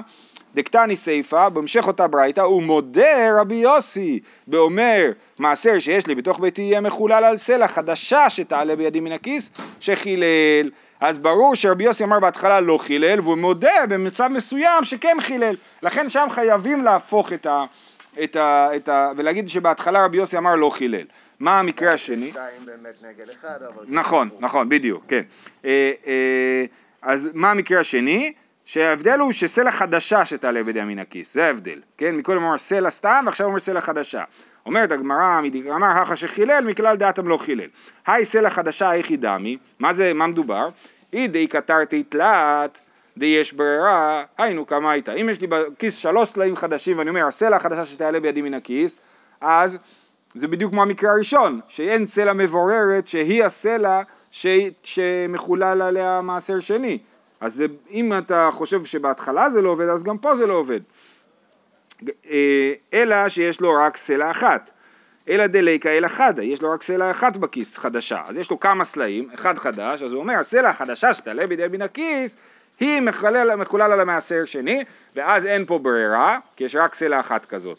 דקתני 0.55 0.95
סיפא, 0.95 1.49
בהמשך 1.49 1.87
אותה 1.87 2.07
ברייתא, 2.07 2.41
הוא 2.41 2.63
מודה 2.63 3.41
רבי 3.41 3.55
יוסי, 3.55 4.19
באומר 4.47 5.11
מעשר 5.39 5.79
שיש 5.79 6.07
לי 6.07 6.15
בתוך 6.15 6.39
ביתי 6.39 6.61
יהיה 6.61 6.81
מחולל 6.81 7.23
על 7.23 7.37
סלע 7.37 7.67
חדשה 7.67 8.29
שתעלה 8.29 8.75
בידי 8.75 8.99
מן 8.99 9.11
הכיס, 9.11 9.51
שחילל. 9.79 10.71
אז 10.99 11.19
ברור 11.19 11.55
שרבי 11.55 11.83
יוסי 11.83 12.03
אמר 12.03 12.19
בהתחלה 12.19 12.61
לא 12.61 12.77
חילל, 12.77 13.19
והוא 13.19 13.37
מודה 13.37 13.87
במצב 13.89 14.27
מסוים 14.27 14.83
שכן 14.83 15.17
חילל. 15.21 15.55
לכן 15.83 16.09
שם 16.09 16.27
חייבים 16.29 16.83
להפוך 16.83 17.33
את 17.33 17.45
ה... 17.45 17.65
את 18.23 18.35
ה, 18.35 18.69
את 18.75 18.89
ה, 18.89 19.11
ולהגיד 19.17 19.49
שבהתחלה 19.49 20.05
רבי 20.05 20.17
יוסי 20.17 20.37
אמר 20.37 20.55
לא 20.55 20.69
חילל. 20.69 21.05
מה 21.39 21.59
המקרה 21.59 21.93
השני? 21.93 22.29
שתיים 22.29 22.65
באמת 22.65 22.95
נגד 23.01 23.29
אחד, 23.29 23.59
אבל... 23.73 23.85
נכון, 23.87 24.29
נכון, 24.39 24.69
בדיוק, 24.69 25.03
כן. 25.07 25.21
אה, 25.65 25.91
אה, 26.07 26.65
אז 27.01 27.29
מה 27.33 27.51
המקרה 27.51 27.79
השני? 27.79 28.33
שההבדל 28.65 29.19
הוא 29.19 29.31
שסלע 29.31 29.71
חדשה 29.71 30.25
שתעלה 30.25 30.63
בידי 30.63 30.83
מן 30.83 30.99
הכיס, 30.99 31.33
זה 31.33 31.45
ההבדל, 31.45 31.81
כן? 31.97 32.15
מקודם 32.15 32.37
הוא 32.37 32.45
אומר 32.45 32.57
סלע 32.57 32.89
סתם 32.89 33.23
ועכשיו 33.25 33.45
הוא 33.45 33.51
אומר 33.51 33.59
סלע 33.59 33.81
חדשה. 33.81 34.23
אומרת 34.65 34.91
הגמרא, 34.91 35.39
אמר 35.75 35.87
הכא 35.87 36.15
שחילל, 36.15 36.63
מכלל 36.65 36.95
דעתם 36.95 37.27
לא 37.27 37.37
חילל. 37.37 37.67
היי 38.07 38.25
סלע 38.25 38.49
חדשה 38.49 38.89
היא 38.89 39.17
דמי, 39.19 39.57
מה 39.79 39.93
זה, 39.93 40.13
מה 40.13 40.27
מדובר? 40.27 40.67
אידי 41.13 41.47
קטרתי 41.47 42.03
תלת, 42.03 42.79
די 43.17 43.25
יש 43.25 43.53
ברירה, 43.53 44.23
היינו 44.37 44.67
כמה 44.67 44.91
הייתה. 44.91 45.13
אם 45.13 45.29
יש 45.29 45.41
לי 45.41 45.47
בכיס 45.47 45.95
שלוש 45.95 46.29
סלעים 46.29 46.55
חדשים 46.55 46.97
ואני 46.97 47.09
אומר 47.09 47.27
הסלע 47.27 47.55
החדשה 47.55 47.85
שתעלה 47.85 48.19
בידי 48.19 48.41
מן 48.41 48.53
הכיס, 48.53 48.97
אז 49.41 49.77
זה 50.33 50.47
בדיוק 50.47 50.71
כמו 50.71 50.81
המקרה 50.81 51.11
הראשון, 51.11 51.59
שאין 51.67 52.05
סלע 52.05 52.33
מבוררת 52.33 53.07
שהיא 53.07 53.43
הסלע 53.43 54.01
ש... 54.31 54.47
שמחולל 54.83 55.81
עליה 55.81 56.21
מעשר 56.21 56.59
שני. 56.59 56.99
אז 57.43 57.55
זה, 57.55 57.65
אם 57.91 58.13
אתה 58.17 58.49
חושב 58.51 58.85
שבהתחלה 58.85 59.49
זה 59.49 59.61
לא 59.61 59.69
עובד, 59.69 59.87
אז 59.87 60.03
גם 60.03 60.17
פה 60.17 60.35
זה 60.35 60.47
לא 60.47 60.53
עובד. 60.53 60.79
אה, 62.29 62.73
אלא 62.93 63.29
שיש 63.29 63.61
לו 63.61 63.73
רק 63.73 63.97
סלע 63.97 64.31
אחת. 64.31 64.69
אלא 65.29 65.47
דליקה 65.47 65.89
אלא 65.89 66.07
חדה, 66.07 66.43
יש 66.43 66.61
לו 66.61 66.71
רק 66.71 66.83
סלע 66.83 67.11
אחת 67.11 67.37
בכיס 67.37 67.77
חדשה. 67.77 68.21
אז 68.27 68.37
יש 68.37 68.49
לו 68.49 68.59
כמה 68.59 68.85
סלעים, 68.85 69.29
אחד 69.33 69.57
חדש, 69.57 70.03
אז 70.03 70.13
הוא 70.13 70.19
אומר, 70.19 70.33
הסלע 70.33 70.69
החדשה 70.69 71.13
שתעלה 71.13 71.47
בידי 71.47 71.67
מן 71.71 71.81
הכיס, 71.81 72.35
היא 72.79 73.01
מחולל, 73.01 73.55
מחולל 73.55 73.91
על 73.91 73.99
המעשר 73.99 74.45
שני, 74.45 74.83
ואז 75.15 75.45
אין 75.45 75.65
פה 75.65 75.79
ברירה, 75.79 76.37
כי 76.55 76.63
יש 76.63 76.75
רק 76.75 76.95
סלע 76.95 77.19
אחת 77.19 77.45
כזאת. 77.45 77.77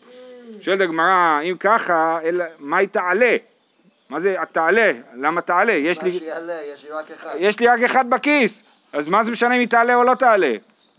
שואלת 0.60 0.80
הגמרא, 0.80 1.40
אם 1.42 1.56
ככה, 1.60 2.18
אלא, 2.24 2.44
מה 2.58 2.76
היא 2.76 2.88
תעלה? 2.88 3.36
מה 4.08 4.18
זה 4.20 4.36
תעלה? 4.52 4.92
למה 5.14 5.40
תעלה? 5.40 5.72
יש 5.72 6.02
לי, 6.02 6.12
שיעלה, 6.12 6.52
יש 6.74 6.84
לי 6.84 6.90
רק 6.90 7.10
אחד. 7.10 7.34
יש 7.38 7.60
לי 7.60 7.66
רק 7.66 7.80
אחד 7.80 8.10
בכיס, 8.10 8.62
אז 8.94 9.08
מה 9.08 9.22
זה 9.22 9.30
משנה 9.30 9.54
אם 9.54 9.60
היא 9.60 9.68
תעלה 9.68 9.94
או 9.94 10.04
לא 10.04 10.14
תעלה? 10.14 10.52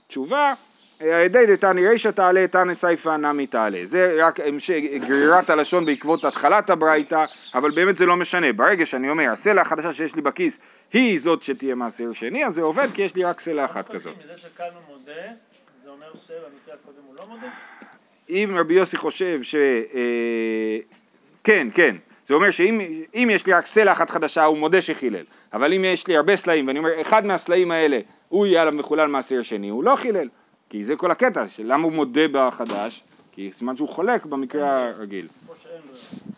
תשובה, 0.07 0.53
הידי 0.99 1.45
דתני 1.47 1.87
רישא 1.87 2.11
תעלה, 2.11 2.47
תנא 2.47 2.73
סייפא 2.73 3.09
נמי 3.09 3.47
תעלה. 3.47 3.79
זה 3.83 4.17
רק 4.27 4.39
גרירת 5.07 5.49
הלשון 5.49 5.85
בעקבות 5.85 6.25
התחלת 6.25 6.69
הברייתא, 6.69 7.25
אבל 7.53 7.71
באמת 7.71 7.97
זה 7.97 8.05
לא 8.05 8.15
משנה. 8.15 8.53
ברגע 8.53 8.85
שאני 8.85 9.09
אומר, 9.09 9.31
הסלע 9.31 9.61
החדשה 9.61 9.93
שיש 9.93 10.15
לי 10.15 10.21
בכיס 10.21 10.59
היא 10.93 11.19
זאת 11.19 11.43
שתהיה 11.43 11.75
מעשר 11.75 12.13
שני, 12.13 12.45
אז 12.45 12.53
זה 12.53 12.61
עובד 12.61 12.87
כי 12.93 13.01
יש 13.01 13.15
לי 13.15 13.23
רק 13.23 13.39
סלע 13.39 13.65
אחת 13.65 13.91
כזאת. 13.91 14.13
מזה 14.23 14.35
שקלנו 14.35 14.79
מודה, 14.89 15.13
זה 15.83 15.89
אומר 15.89 16.07
שבמקרה 16.27 16.73
הקודם 16.73 17.03
הוא 17.07 17.15
לא 17.15 17.27
מודה? 17.27 17.47
אם 18.29 18.55
רבי 18.55 18.73
יוסי 18.73 18.97
חושב 18.97 19.43
ש... 19.43 19.55
אה, 19.55 20.77
כן, 21.43 21.67
כן. 21.73 21.95
זה 22.25 22.33
אומר 22.33 22.51
שאם 22.51 22.81
אם 23.15 23.29
יש 23.31 23.45
לי 23.47 23.53
רק 23.53 23.65
סלע 23.65 23.91
אחת 23.91 24.09
חדשה 24.09 24.43
הוא 24.43 24.57
מודה 24.57 24.81
שחילל, 24.81 25.23
אבל 25.53 25.73
אם 25.73 25.85
יש 25.85 26.07
לי 26.07 26.17
הרבה 26.17 26.35
סלעים 26.35 26.67
ואני 26.67 26.79
אומר 26.79 27.01
אחד 27.01 27.25
מהסלעים 27.25 27.71
האלה 27.71 27.99
הוא 28.29 28.45
יהיה 28.45 28.61
עליו 28.61 28.73
מחולל 28.73 29.07
מעשר 29.07 29.41
שני, 29.41 29.69
הוא 29.69 29.83
לא 29.83 29.95
חילל, 29.95 30.29
כי 30.69 30.83
זה 30.83 30.95
כל 30.95 31.11
הקטע, 31.11 31.45
למה 31.63 31.83
הוא 31.83 31.91
מודה 31.91 32.27
בחדש? 32.31 33.03
כי 33.31 33.51
סימן 33.53 33.77
שהוא 33.77 33.89
חולק 33.89 34.25
במקרה 34.25 34.87
הרגיל. 34.87 35.27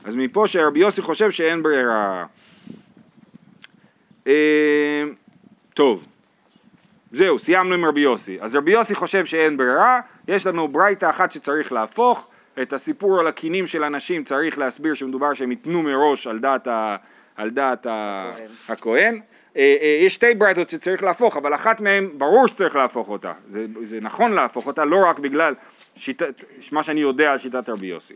אז 0.06 0.16
מפה 0.16 0.48
שרבי 0.48 0.80
יוסי 0.80 1.02
חושב 1.02 1.32
שאין 1.32 1.64
ברירה. 1.64 2.26
אה, 4.28 5.04
טוב, 5.74 6.08
זהו, 7.12 7.40
סיימנו 7.40 7.74
עם 7.74 7.86
רבי 7.86 8.02
יוסי. 8.02 8.38
אז 8.42 8.56
רבי 8.56 8.72
יוסי 8.72 8.96
חושב 8.96 9.26
שאין 9.26 9.58
ברירה, 9.58 10.00
יש 10.28 10.48
לנו 10.48 10.68
ברייתא 10.68 11.10
אחת 11.10 11.32
שצריך 11.32 11.72
להפוך, 11.72 12.28
את 12.62 12.74
הסיפור 12.74 13.20
על 13.20 13.28
הקינים 13.28 13.68
של 13.68 13.84
אנשים 13.84 14.24
צריך 14.24 14.58
להסביר 14.58 14.94
שמדובר 14.94 15.34
שהם 15.34 15.52
ייתנו 15.52 15.82
מראש 15.82 16.28
על 16.28 16.40
דעת, 16.40 16.68
ה, 16.68 16.96
על 17.36 17.50
דעת 17.50 17.88
הכהן. 17.90 18.50
הכהן. 18.70 19.22
אה, 19.58 19.76
אה, 19.82 20.00
יש 20.06 20.14
שתי 20.14 20.34
ברייתות 20.34 20.70
שצריך 20.70 21.04
להפוך, 21.04 21.38
אבל 21.38 21.56
אחת 21.56 21.82
מהן 21.82 22.10
ברור 22.18 22.48
שצריך 22.48 22.76
להפוך 22.76 23.10
אותה. 23.10 23.34
זה, 23.48 23.66
זה 23.84 24.02
נכון 24.02 24.32
להפוך 24.32 24.68
אותה, 24.68 24.86
לא 24.86 25.06
רק 25.10 25.20
בגלל 25.20 25.54
שיטת, 25.96 26.44
מה 26.72 26.84
שאני 26.84 27.00
יודע 27.00 27.32
על 27.32 27.38
שיטת 27.38 27.70
רבי 27.70 27.88
יוסי. 27.88 28.14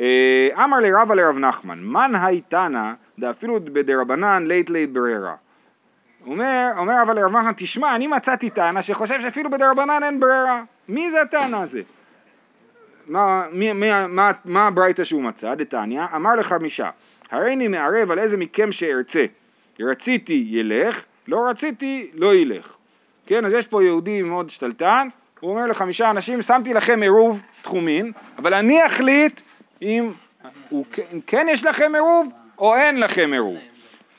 אה, 0.00 0.48
אמר 0.64 0.80
לרבא 0.80 1.14
לרב 1.14 1.38
נחמן, 1.38 1.78
מן 1.82 2.12
הייתנא 2.22 2.92
דאפילו 3.18 3.60
בדרבנן 3.64 4.46
לית 4.46 4.70
לית 4.70 4.92
ברירה. 4.92 5.34
אומר, 6.26 6.70
אומר 6.76 7.02
אבל 7.02 7.16
לרב 7.16 7.36
נחמן, 7.36 7.52
תשמע, 7.56 7.94
אני 7.94 8.06
מצאתי 8.06 8.50
טענה 8.50 8.82
שחושב 8.82 9.20
שאפילו 9.20 9.50
בדרבנן 9.50 10.02
אין 10.02 10.20
ברירה. 10.20 10.62
מי 10.88 11.10
זה 11.10 11.22
הטענה 11.22 11.62
הזה? 11.62 11.80
מה, 13.08 13.46
מי, 13.52 13.72
מה, 14.08 14.30
מה 14.44 14.66
הברייתא 14.66 15.04
שהוא 15.04 15.22
מצא? 15.22 15.54
דתניא, 15.54 16.02
אמר 16.16 16.34
לחמישה, 16.34 16.90
הריני 17.30 17.68
מערב 17.68 18.10
על 18.10 18.18
איזה 18.18 18.36
מכם 18.36 18.72
שארצה. 18.72 19.24
רציתי 19.80 20.46
ילך, 20.48 21.04
לא 21.28 21.46
רציתי 21.50 22.10
לא 22.14 22.34
ילך. 22.34 22.76
כן, 23.26 23.44
אז 23.44 23.52
יש 23.52 23.66
פה 23.66 23.82
יהודי 23.82 24.22
מאוד 24.22 24.50
שתלטן, 24.50 25.08
הוא 25.40 25.50
אומר 25.50 25.66
לחמישה 25.66 26.10
אנשים, 26.10 26.42
שמתי 26.42 26.74
לכם 26.74 27.02
עירוב 27.02 27.42
תחומין, 27.62 28.12
אבל 28.38 28.54
אני 28.54 28.86
אחליט 28.86 29.40
אם, 29.82 30.12
הוא, 30.68 30.84
כן 31.26 31.46
יש 31.50 31.64
לכם 31.64 31.94
עירוב 31.94 32.32
או 32.58 32.76
אין 32.76 33.00
לכם 33.00 33.32
עירוב. 33.32 33.58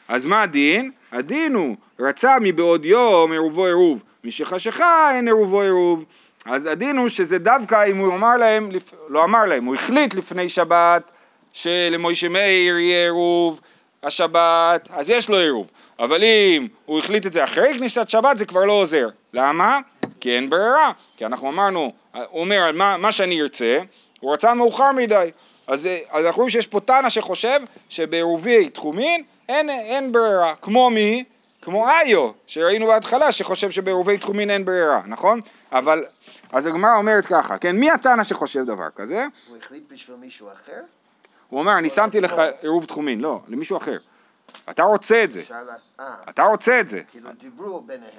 אז 0.08 0.26
מה 0.26 0.42
הדין? 0.42 0.92
הדין 1.12 1.56
הוא 1.56 1.76
רצה 2.00 2.38
מבעוד 2.42 2.86
יום 2.86 3.32
עירובו 3.32 3.66
עירוב, 3.66 4.04
משחשיכה 4.24 5.12
אין 5.16 5.28
עירובו 5.28 5.62
עירוב. 5.62 6.06
אז 6.50 6.66
הדין 6.66 6.98
הוא 6.98 7.10
שזה 7.10 7.38
דווקא 7.38 7.86
אם 7.88 7.98
הוא 7.98 8.16
אמר 8.16 8.38
להם, 8.38 8.72
לא 9.10 9.24
אמר 9.24 9.46
להם, 9.46 9.66
הוא 9.66 9.76
החליט 9.76 10.14
לפני 10.14 10.50
שבת 10.50 11.12
שלמוישה 11.54 12.30
מאיר 12.30 12.78
יהיה 12.78 13.04
עירוב 13.04 13.62
השבת, 14.04 14.90
אז 14.92 15.10
יש 15.10 15.30
לו 15.30 15.38
עירוב. 15.38 15.68
אבל 16.00 16.24
אם 16.24 16.68
הוא 16.86 17.00
החליט 17.00 17.26
את 17.26 17.34
זה 17.34 17.44
אחרי 17.44 17.78
כניסת 17.78 18.10
שבת 18.10 18.38
זה 18.38 18.46
כבר 18.46 18.66
לא 18.66 18.72
עוזר. 18.72 19.10
למה? 19.34 19.80
כי 20.20 20.36
אין 20.36 20.50
ברירה. 20.50 20.92
כי 21.18 21.26
אנחנו 21.26 21.50
אמרנו, 21.50 21.92
הוא 22.12 22.42
אומר 22.42 22.72
מה, 22.74 22.98
מה 22.98 23.12
שאני 23.12 23.42
ארצה, 23.42 23.80
הוא 24.20 24.34
רצה 24.34 24.54
מאוחר 24.54 24.92
מדי. 24.92 25.32
אז, 25.68 25.90
אז 26.10 26.26
אנחנו 26.26 26.40
רואים 26.40 26.50
שיש 26.50 26.68
פה 26.68 26.80
תנא 26.80 27.10
שחושב 27.10 27.60
שבעירובי 27.90 28.70
תחומין 28.70 29.24
אין, 29.50 29.70
אין 29.70 30.12
ברירה. 30.12 30.54
כמו 30.62 30.90
מי? 30.90 31.24
כמו 31.62 31.88
איו, 31.90 32.32
שראינו 32.48 32.88
בהתחלה 32.88 33.32
שחושב 33.32 33.72
שבעירובי 33.72 34.18
תחומין 34.18 34.50
אין 34.50 34.66
ברירה, 34.66 35.02
נכון? 35.08 35.40
אבל, 35.72 36.06
אז 36.52 36.68
הגמרא 36.68 36.96
אומרת 36.96 37.26
ככה, 37.26 37.58
כן, 37.58 37.76
מי 37.76 37.92
התנא 37.92 38.24
שחושב 38.24 38.64
דבר 38.64 38.90
כזה? 38.96 39.26
הוא 39.48 39.58
החליט 39.58 39.84
בשביל 39.92 40.18
מישהו 40.18 40.48
אחר? 40.48 40.82
הוא 41.50 41.60
אומר, 41.60 41.78
אני 41.78 41.88
או 41.88 41.94
שמתי 41.94 42.22
לך 42.22 42.32
לעצמו. 42.32 42.58
עירוב 42.62 42.86
תחומין, 42.86 43.20
לא, 43.20 43.42
למישהו 43.48 43.78
אחר. 43.78 43.98
אתה 44.70 44.84
רוצה 44.84 45.24
את 45.24 45.32
זה. 45.32 45.42
אה, 46.00 46.06
אתה 46.30 46.44
רוצה 46.44 46.80
את 46.80 46.90
זה. 46.90 47.02
כאילו 47.12 47.30
דיברו 47.40 47.82
ביניהם. 47.82 48.12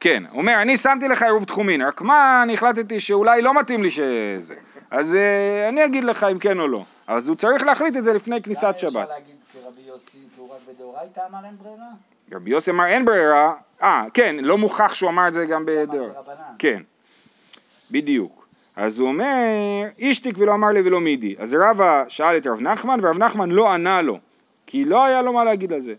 כן, 0.00 0.22
הוא 0.30 0.38
אומר, 0.38 0.62
אני 0.62 0.76
שמתי 0.76 1.08
לך 1.08 1.22
עירוב 1.22 1.44
תחומין, 1.44 1.82
רק 1.82 2.00
מה, 2.00 2.40
אני 2.42 2.54
החלטתי 2.54 3.00
שאולי 3.00 3.42
לא 3.42 3.60
מתאים 3.60 3.82
לי 3.82 3.90
שזה. 3.90 4.54
אז 4.90 5.14
אה, 5.14 5.68
אני 5.68 5.84
אגיד 5.84 6.04
לך 6.04 6.24
אם 6.32 6.38
כן 6.38 6.60
או 6.60 6.68
לא. 6.68 6.84
אז 7.06 7.28
הוא 7.28 7.36
צריך 7.36 7.62
להחליט 7.62 7.96
את 7.96 8.04
זה 8.04 8.12
לפני 8.12 8.42
כניסת 8.42 8.62
למה 8.64 8.78
שבת. 8.78 8.96
אפשר 8.96 9.08
להגיד 9.08 9.36
כרבי 9.52 9.82
יוסי, 9.86 10.18
כי 10.34 10.40
הוא 10.40 10.54
רק 10.54 10.60
בדאורייתא 10.68 11.20
אמר 11.30 11.38
אין 11.44 11.56
ברירה? 11.58 11.86
רבי 12.32 12.50
יוסי 12.50 12.70
אמר 12.70 12.86
אין 12.86 13.04
ברירה, 13.04 13.52
אה, 13.82 14.04
כן, 14.14 14.36
לא 14.42 14.58
מוכח 14.58 14.94
שהוא 14.94 15.10
אמר 15.10 15.28
את 15.28 15.32
זה 15.32 15.46
גם. 15.46 15.66
ברבנן. 15.66 16.12
כן, 16.58 16.82
בדיוק. 17.90 18.46
אז 18.76 19.00
הוא 19.00 19.08
אומר, 19.08 19.84
אישתיק 19.98 20.34
ולא 20.38 20.54
אמר 20.54 20.68
לי 20.68 20.80
ולא 20.80 21.00
מידי. 21.00 21.34
אז 21.38 21.56
רבא 21.60 22.04
שאל 22.08 22.36
את 22.36 22.46
רב 22.46 22.60
נחמן, 22.60 22.98
ורב 23.02 23.18
נחמן 23.18 23.50
לא 23.50 23.72
ענה 23.72 24.02
לו, 24.02 24.18
כי 24.66 24.84
לא 24.84 25.04
היה 25.04 25.22
לו 25.22 25.32
מה 25.32 25.44
להגיד 25.44 25.72
על 25.72 25.80
זה. 25.80 25.94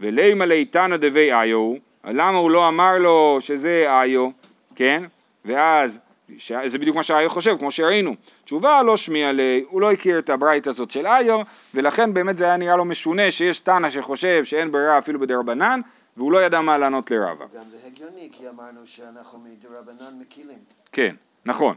ולימה 0.00 0.46
ליתנא 0.46 0.96
דבי 0.96 1.32
איו, 1.32 1.74
למה 2.04 2.38
הוא 2.38 2.50
לא 2.50 2.68
אמר 2.68 2.98
לו 2.98 3.38
שזה 3.40 4.02
איו, 4.02 4.30
כן? 4.74 5.02
ואז, 5.44 6.00
ש... 6.38 6.52
זה 6.66 6.78
בדיוק 6.78 6.96
מה 6.96 7.02
שאיו 7.02 7.30
חושב, 7.30 7.56
כמו 7.58 7.72
שראינו. 7.72 8.14
תשובה 8.44 8.82
לא 8.82 8.96
שמיע 8.96 9.32
לי, 9.32 9.64
הוא 9.68 9.80
לא 9.80 9.92
הכיר 9.92 10.18
את 10.18 10.30
הברייט 10.30 10.66
הזאת 10.66 10.90
של 10.90 11.06
איו, 11.06 11.40
ולכן 11.74 12.14
באמת 12.14 12.38
זה 12.38 12.44
היה 12.44 12.56
נראה 12.56 12.76
לו 12.76 12.84
משונה 12.84 13.30
שיש 13.30 13.58
תנא 13.58 13.90
שחושב 13.90 14.44
שאין 14.44 14.72
ברירה 14.72 14.98
אפילו 14.98 15.20
בדרבנן, 15.20 15.80
והוא 16.16 16.32
לא 16.32 16.42
ידע 16.42 16.60
מה 16.60 16.78
לענות 16.78 17.10
לרבא. 17.10 17.44
גם 17.54 17.62
זה 17.70 17.76
הגיוני, 17.86 18.30
כי 18.32 18.48
אמרנו 18.48 18.80
שאנחנו 18.84 19.38
מדרבנן 19.38 20.20
מקילים. 20.20 20.58
כן, 20.92 21.14
נכון. 21.44 21.74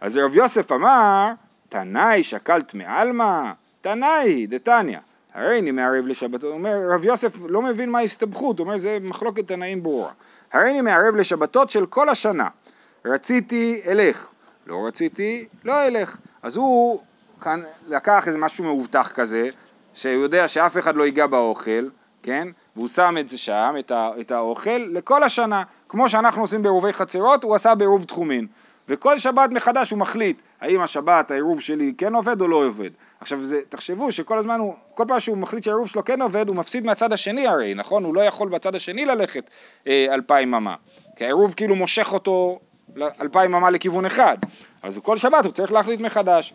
אז 0.00 0.16
רב 0.16 0.36
יוסף 0.36 0.72
אמר, 0.72 1.32
תנאי 1.68 2.22
שקלת 2.22 2.74
מעלמא, 2.74 3.52
תנאי 3.80 4.46
דתניא. 4.46 4.98
הרי 5.34 5.58
אני 5.58 5.70
מערב 5.70 6.06
לשבת, 6.06 6.42
הוא 6.42 6.52
אומר, 6.52 6.76
רב 6.94 7.04
יוסף 7.04 7.32
לא 7.48 7.62
מבין 7.62 7.90
מה 7.90 7.98
ההסתבכות, 7.98 8.58
הוא 8.58 8.66
אומר 8.66 8.78
זה 8.78 8.98
מחלוקת 9.00 9.48
תנאים 9.48 9.82
ברורה. 9.82 10.12
הרי 10.52 10.70
אני 10.70 10.80
מערב 10.80 11.16
לשבתות 11.16 11.70
של 11.70 11.86
כל 11.86 12.08
השנה. 12.08 12.48
רציתי 13.04 13.80
אלך, 13.86 14.26
לא 14.66 14.86
רציתי 14.86 15.46
לא 15.64 15.86
אלך. 15.86 16.18
אז 16.42 16.56
הוא 16.56 17.00
כאן 17.40 17.62
לקח 17.88 18.24
איזה 18.26 18.38
משהו 18.38 18.64
מאובטח 18.64 19.12
כזה, 19.14 19.48
שהוא 19.94 20.22
יודע 20.22 20.48
שאף 20.48 20.78
אחד 20.78 20.96
לא 20.96 21.04
ייגע 21.04 21.26
באוכל, 21.26 21.88
כן? 22.22 22.48
והוא 22.76 22.88
שם 22.88 23.16
את 23.20 23.28
זה 23.28 23.38
שם, 23.38 23.74
את, 23.78 23.92
את 24.20 24.30
האוכל, 24.30 24.76
לכל 24.76 25.22
השנה. 25.22 25.62
כמו 25.88 26.08
שאנחנו 26.08 26.42
עושים 26.42 26.62
בעירובי 26.62 26.92
חצרות, 26.92 27.44
הוא 27.44 27.54
עשה 27.54 27.74
בעירוב 27.74 28.04
תחומין. 28.04 28.46
וכל 28.88 29.18
שבת 29.18 29.50
מחדש 29.50 29.90
הוא 29.90 29.98
מחליט 29.98 30.42
האם 30.60 30.80
השבת, 30.80 31.30
העירוב 31.30 31.60
שלי 31.60 31.92
כן 31.98 32.14
עובד 32.14 32.40
או 32.40 32.48
לא 32.48 32.66
עובד. 32.66 32.90
עכשיו 33.20 33.42
זה, 33.44 33.60
תחשבו 33.68 34.12
שכל 34.12 34.38
הזמן 34.38 34.60
הוא, 34.60 34.74
כל 34.94 35.04
פעם 35.08 35.20
שהוא 35.20 35.36
מחליט 35.38 35.64
שהעירוב 35.64 35.88
שלו 35.88 36.04
כן 36.04 36.22
עובד, 36.22 36.48
הוא 36.48 36.56
מפסיד 36.56 36.86
מהצד 36.86 37.12
השני 37.12 37.46
הרי, 37.46 37.74
נכון? 37.74 38.04
הוא 38.04 38.14
לא 38.14 38.20
יכול 38.20 38.48
בצד 38.48 38.74
השני 38.74 39.04
ללכת 39.04 39.50
אה, 39.86 40.06
אלפיים 40.14 40.54
אמה. 40.54 40.74
כי 41.16 41.24
העירוב 41.24 41.54
כאילו 41.54 41.76
מושך 41.76 42.12
אותו 42.12 42.58
אלפיים 43.20 43.54
אמה 43.54 43.70
לכיוון 43.70 44.04
אחד. 44.06 44.36
אז 44.82 44.98
כל 45.02 45.16
שבת 45.16 45.44
הוא 45.44 45.52
צריך 45.52 45.72
להחליט 45.72 46.00
מחדש. 46.00 46.54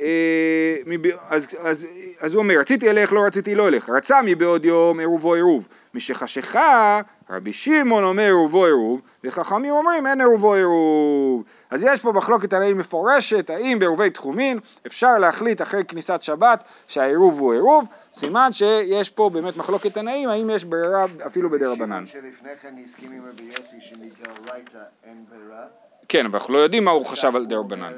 אה, 0.00 0.76
מב- 0.86 1.16
אז, 1.28 1.46
אז, 1.58 1.86
אז 2.20 2.34
הוא 2.34 2.42
אומר, 2.42 2.54
רציתי 2.60 2.90
אלך, 2.90 3.12
לא 3.12 3.20
רציתי 3.26 3.54
לא 3.54 3.68
אלך. 3.68 3.88
רצה 3.88 4.20
מבעוד 4.24 4.64
יום 4.64 5.00
עירובו 5.00 5.34
עירוב. 5.34 5.68
משחשיכה, 5.94 7.00
רבי 7.30 7.52
שמעון 7.52 8.04
אומר 8.04 8.22
עירובו 8.22 8.64
עירוב, 8.64 9.00
וחכמים 9.24 9.72
אומרים 9.72 10.06
אין 10.06 10.20
עירובו 10.20 10.54
עירוב. 10.54 11.44
אז 11.70 11.84
יש 11.84 12.00
פה 12.00 12.12
מחלוקת 12.12 12.52
הרי 12.52 12.74
מפורשת, 12.74 13.50
האם 13.50 13.78
בעירובי 13.78 14.10
תחומין 14.10 14.58
אפשר 14.86 15.18
להחליט 15.18 15.62
אחרי 15.62 15.84
כניסת 15.84 16.22
שבת 16.22 16.64
שהעירוב 16.86 17.38
הוא 17.38 17.52
עירוב, 17.52 17.84
סימן 18.14 18.48
שיש 18.52 19.10
פה 19.10 19.30
באמת 19.32 19.56
מחלוקת 19.56 19.94
תנאים, 19.94 20.28
האם 20.28 20.50
יש 20.50 20.64
ברירה 20.64 21.04
אפילו 21.26 21.50
בדרבנן. 21.50 22.06
שלפני 22.06 22.50
כן 22.62 22.74
הסכים 22.84 23.12
עם 23.12 23.22
רבי 23.32 23.42
יוסי 23.42 23.76
שמדאורייתא 23.80 24.78
אין 25.04 25.24
ברירה. 25.30 25.64
כן, 26.08 26.26
אבל 26.26 26.38
אנחנו 26.38 26.54
לא 26.54 26.58
יודעים 26.58 26.84
מה 26.84 26.90
הוא 26.90 27.06
חשב 27.06 27.36
על 27.36 27.46
דרבנן. 27.46 27.92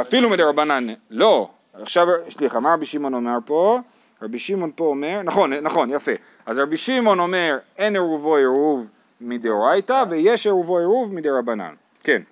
אפילו. 0.00 0.30
מדרבנן, 0.30 0.86
לא. 1.10 1.50
עכשיו, 1.82 2.06
סליחה, 2.30 2.60
מה 2.60 2.74
רבי 2.74 2.86
שמעון 2.86 3.14
אומר 3.14 3.38
פה? 3.44 3.78
רבי 4.22 4.38
שמעון 4.38 4.70
פה 4.74 4.84
אומר, 4.84 5.20
נכון, 5.24 5.52
נכון, 5.52 5.90
יפה. 5.90 6.12
אז 6.46 6.58
רבי 6.58 6.76
שמעון 6.76 7.20
אומר, 7.20 7.58
אין 7.78 7.92
עירובו 7.92 8.36
עירוב 8.36 8.88
מדאורייתא, 9.20 10.04
ויש 10.08 10.46
עירובו 10.46 10.78
עירוב 10.78 11.14
מדרבנן. 11.14 11.74
כן. 12.02 12.22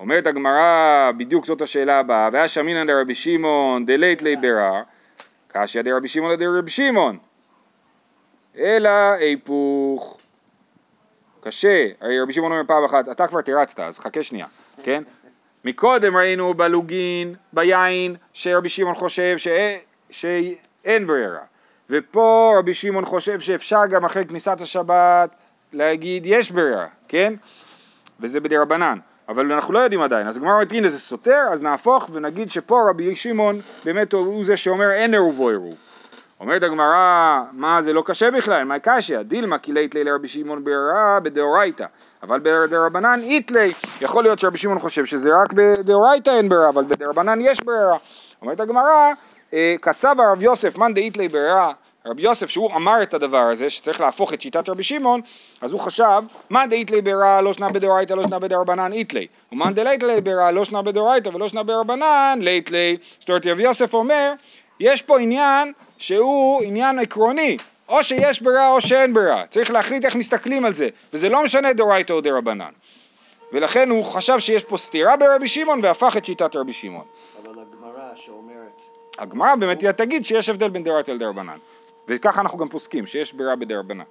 אומרת 0.00 0.26
הגמרא, 0.26 1.10
בדיוק 1.16 1.46
זאת 1.46 1.60
השאלה 1.60 1.98
הבאה, 1.98 2.28
והיה 2.32 2.48
שמינן 2.48 2.86
דרבי 2.86 3.14
שמעון 3.14 3.86
דלית 3.86 4.22
לי 4.22 4.36
ברר, 4.36 4.82
קשיא 5.48 5.82
דרבי 5.82 6.08
שמעון 6.08 6.36
דרבי 6.36 6.70
שמעון. 6.70 7.18
אלא 8.58 8.90
היפוך. 9.18 10.18
קשה, 11.40 11.86
הרי 12.00 12.20
רבי 12.20 12.32
שמעון 12.32 12.52
אומר 12.52 12.62
פעם 12.66 12.84
אחת, 12.84 13.08
אתה 13.08 13.26
כבר 13.26 13.40
תירצת, 13.40 13.80
אז 13.80 13.98
חכה 13.98 14.22
שנייה, 14.22 14.46
כן? 14.82 15.02
מקודם 15.64 16.16
ראינו 16.16 16.54
בלוגין, 16.54 17.34
ביין, 17.52 18.16
שרבי 18.32 18.68
שמעון 18.68 18.94
חושב 18.94 19.38
שאין, 19.38 19.78
שאין 20.10 21.06
ברירה. 21.06 21.40
ופה 21.90 22.54
רבי 22.58 22.74
שמעון 22.74 23.04
חושב 23.04 23.40
שאפשר 23.40 23.86
גם 23.90 24.04
אחרי 24.04 24.26
כניסת 24.26 24.60
השבת 24.60 25.36
להגיד 25.72 26.22
יש 26.26 26.50
ברירה, 26.50 26.86
כן? 27.08 27.34
וזה 28.20 28.40
בדרבנן. 28.40 28.98
אבל 29.28 29.52
אנחנו 29.52 29.74
לא 29.74 29.78
יודעים 29.78 30.00
עדיין, 30.00 30.26
אז 30.26 30.36
הגמרא 30.36 30.52
אומרת 30.52 30.72
הנה 30.72 30.88
זה 30.88 30.98
סותר, 30.98 31.42
אז 31.52 31.62
נהפוך 31.62 32.10
ונגיד 32.12 32.50
שפה 32.50 32.80
רבי 32.90 33.16
שמעון 33.16 33.60
באמת 33.84 34.12
הוא, 34.12 34.44
זה 34.44 34.56
שאומר 34.56 34.90
אין 34.90 35.14
עירובו 35.14 35.48
עירוב. 35.48 35.74
אומרת 36.40 36.62
הגמרא, 36.62 37.40
מה 37.52 37.82
זה 37.82 37.92
לא 37.92 38.02
קשה 38.06 38.30
בכלל, 38.30 38.64
מה 38.64 38.78
קשיא? 38.78 39.22
דילמה 39.22 39.58
כי 39.58 39.72
לית 39.72 39.94
לי 39.94 40.04
לרבי 40.04 40.28
שמעון 40.28 40.64
ברירה 40.64 41.20
בדאורייתא, 41.22 41.84
אבל 42.22 42.40
בדרבנן 42.42 43.20
איתלי, 43.22 43.72
יכול 44.00 44.22
להיות 44.24 44.38
שרבי 44.38 44.58
שמעון 44.58 44.78
חושב 44.78 45.04
שזה 45.04 45.30
רק 45.42 45.52
בדאורייתא 45.52 46.30
אין 46.30 46.48
ברירה, 46.48 46.68
אבל 46.68 46.84
בדרבנן 46.84 47.38
יש 47.40 47.60
ברירה. 47.64 47.96
אומרת 48.42 48.60
הגמרא, 48.60 49.12
אה, 49.54 49.74
כסב 49.82 50.14
הרב 50.18 50.42
יוסף, 50.42 50.76
מאן 50.76 50.94
דאיתלי 50.94 51.28
ברירה, 51.28 51.72
רבי 52.06 52.22
יוסף 52.22 52.50
שהוא 52.50 52.70
אמר 52.76 53.02
את 53.02 53.14
הדבר 53.14 53.42
הזה, 53.52 53.70
שצריך 53.70 54.00
להפוך 54.00 54.34
את 54.34 54.40
שיטת 54.40 54.68
רבי 54.68 54.82
שמעון, 54.82 55.20
אז 55.60 55.72
הוא 55.72 55.80
חשב, 55.80 56.22
מאן 56.50 56.68
דאיתלי 56.68 57.00
ברירה 57.02 57.40
לא 57.40 57.54
שנה 57.54 57.68
בדאורייתא 57.68 58.14
לא 58.14 58.22
שנה 58.22 58.38
בדרבנן 58.38 58.92
איתלי, 58.92 59.26
ומאן 59.52 59.74
דלייתלי 59.74 60.20
ברירה 60.20 60.50
לא 60.50 60.64
שנה 60.64 60.82
בדאורייתא 60.82 61.28
ולא 61.28 61.48
שנה 61.48 61.62
ברבנן 61.62 62.38
לייתלי, 62.42 62.96
זאת 63.20 63.28
אומרת 63.28 63.46
רבי 63.46 63.62
יוסף 63.62 63.94
אומר, 63.94 64.32
יש 64.80 65.02
פה 65.02 65.20
עניין 65.20 65.72
שהוא 66.00 66.62
עניין 66.62 66.98
עקרוני, 66.98 67.56
או 67.88 68.02
שיש 68.02 68.42
ברירה 68.42 68.68
או 68.68 68.80
שאין 68.80 69.14
ברירה, 69.14 69.46
צריך 69.50 69.70
להחליט 69.70 70.04
איך 70.04 70.14
מסתכלים 70.14 70.64
על 70.64 70.74
זה, 70.74 70.88
וזה 71.12 71.28
לא 71.28 71.44
משנה 71.44 71.72
דאורייתא 71.72 72.12
או 72.12 72.20
דרבנן. 72.20 72.70
ולכן 73.52 73.90
הוא 73.90 74.04
חשב 74.04 74.38
שיש 74.38 74.64
פה 74.64 74.76
סתירה 74.76 75.16
ברבי 75.16 75.48
שמעון 75.48 75.80
והפך 75.82 76.16
את 76.16 76.24
שיטת 76.24 76.56
רבי 76.56 76.72
שמעון. 76.72 77.04
אבל 77.42 77.52
הגמרא 77.60 78.16
שאומרת, 78.16 78.80
הגמרא 79.18 79.54
באמת 79.54 79.84
תגיד 79.84 80.24
שיש 80.24 80.48
הבדל 80.48 80.68
בין 80.68 80.84
דאורייתא 80.84 81.10
לדרבנן, 81.10 81.56
וככה 82.08 82.40
אנחנו 82.40 82.58
גם 82.58 82.68
פוסקים, 82.68 83.06
שיש 83.06 83.32
ברירה 83.32 83.56
בדרבנן. 83.56 84.04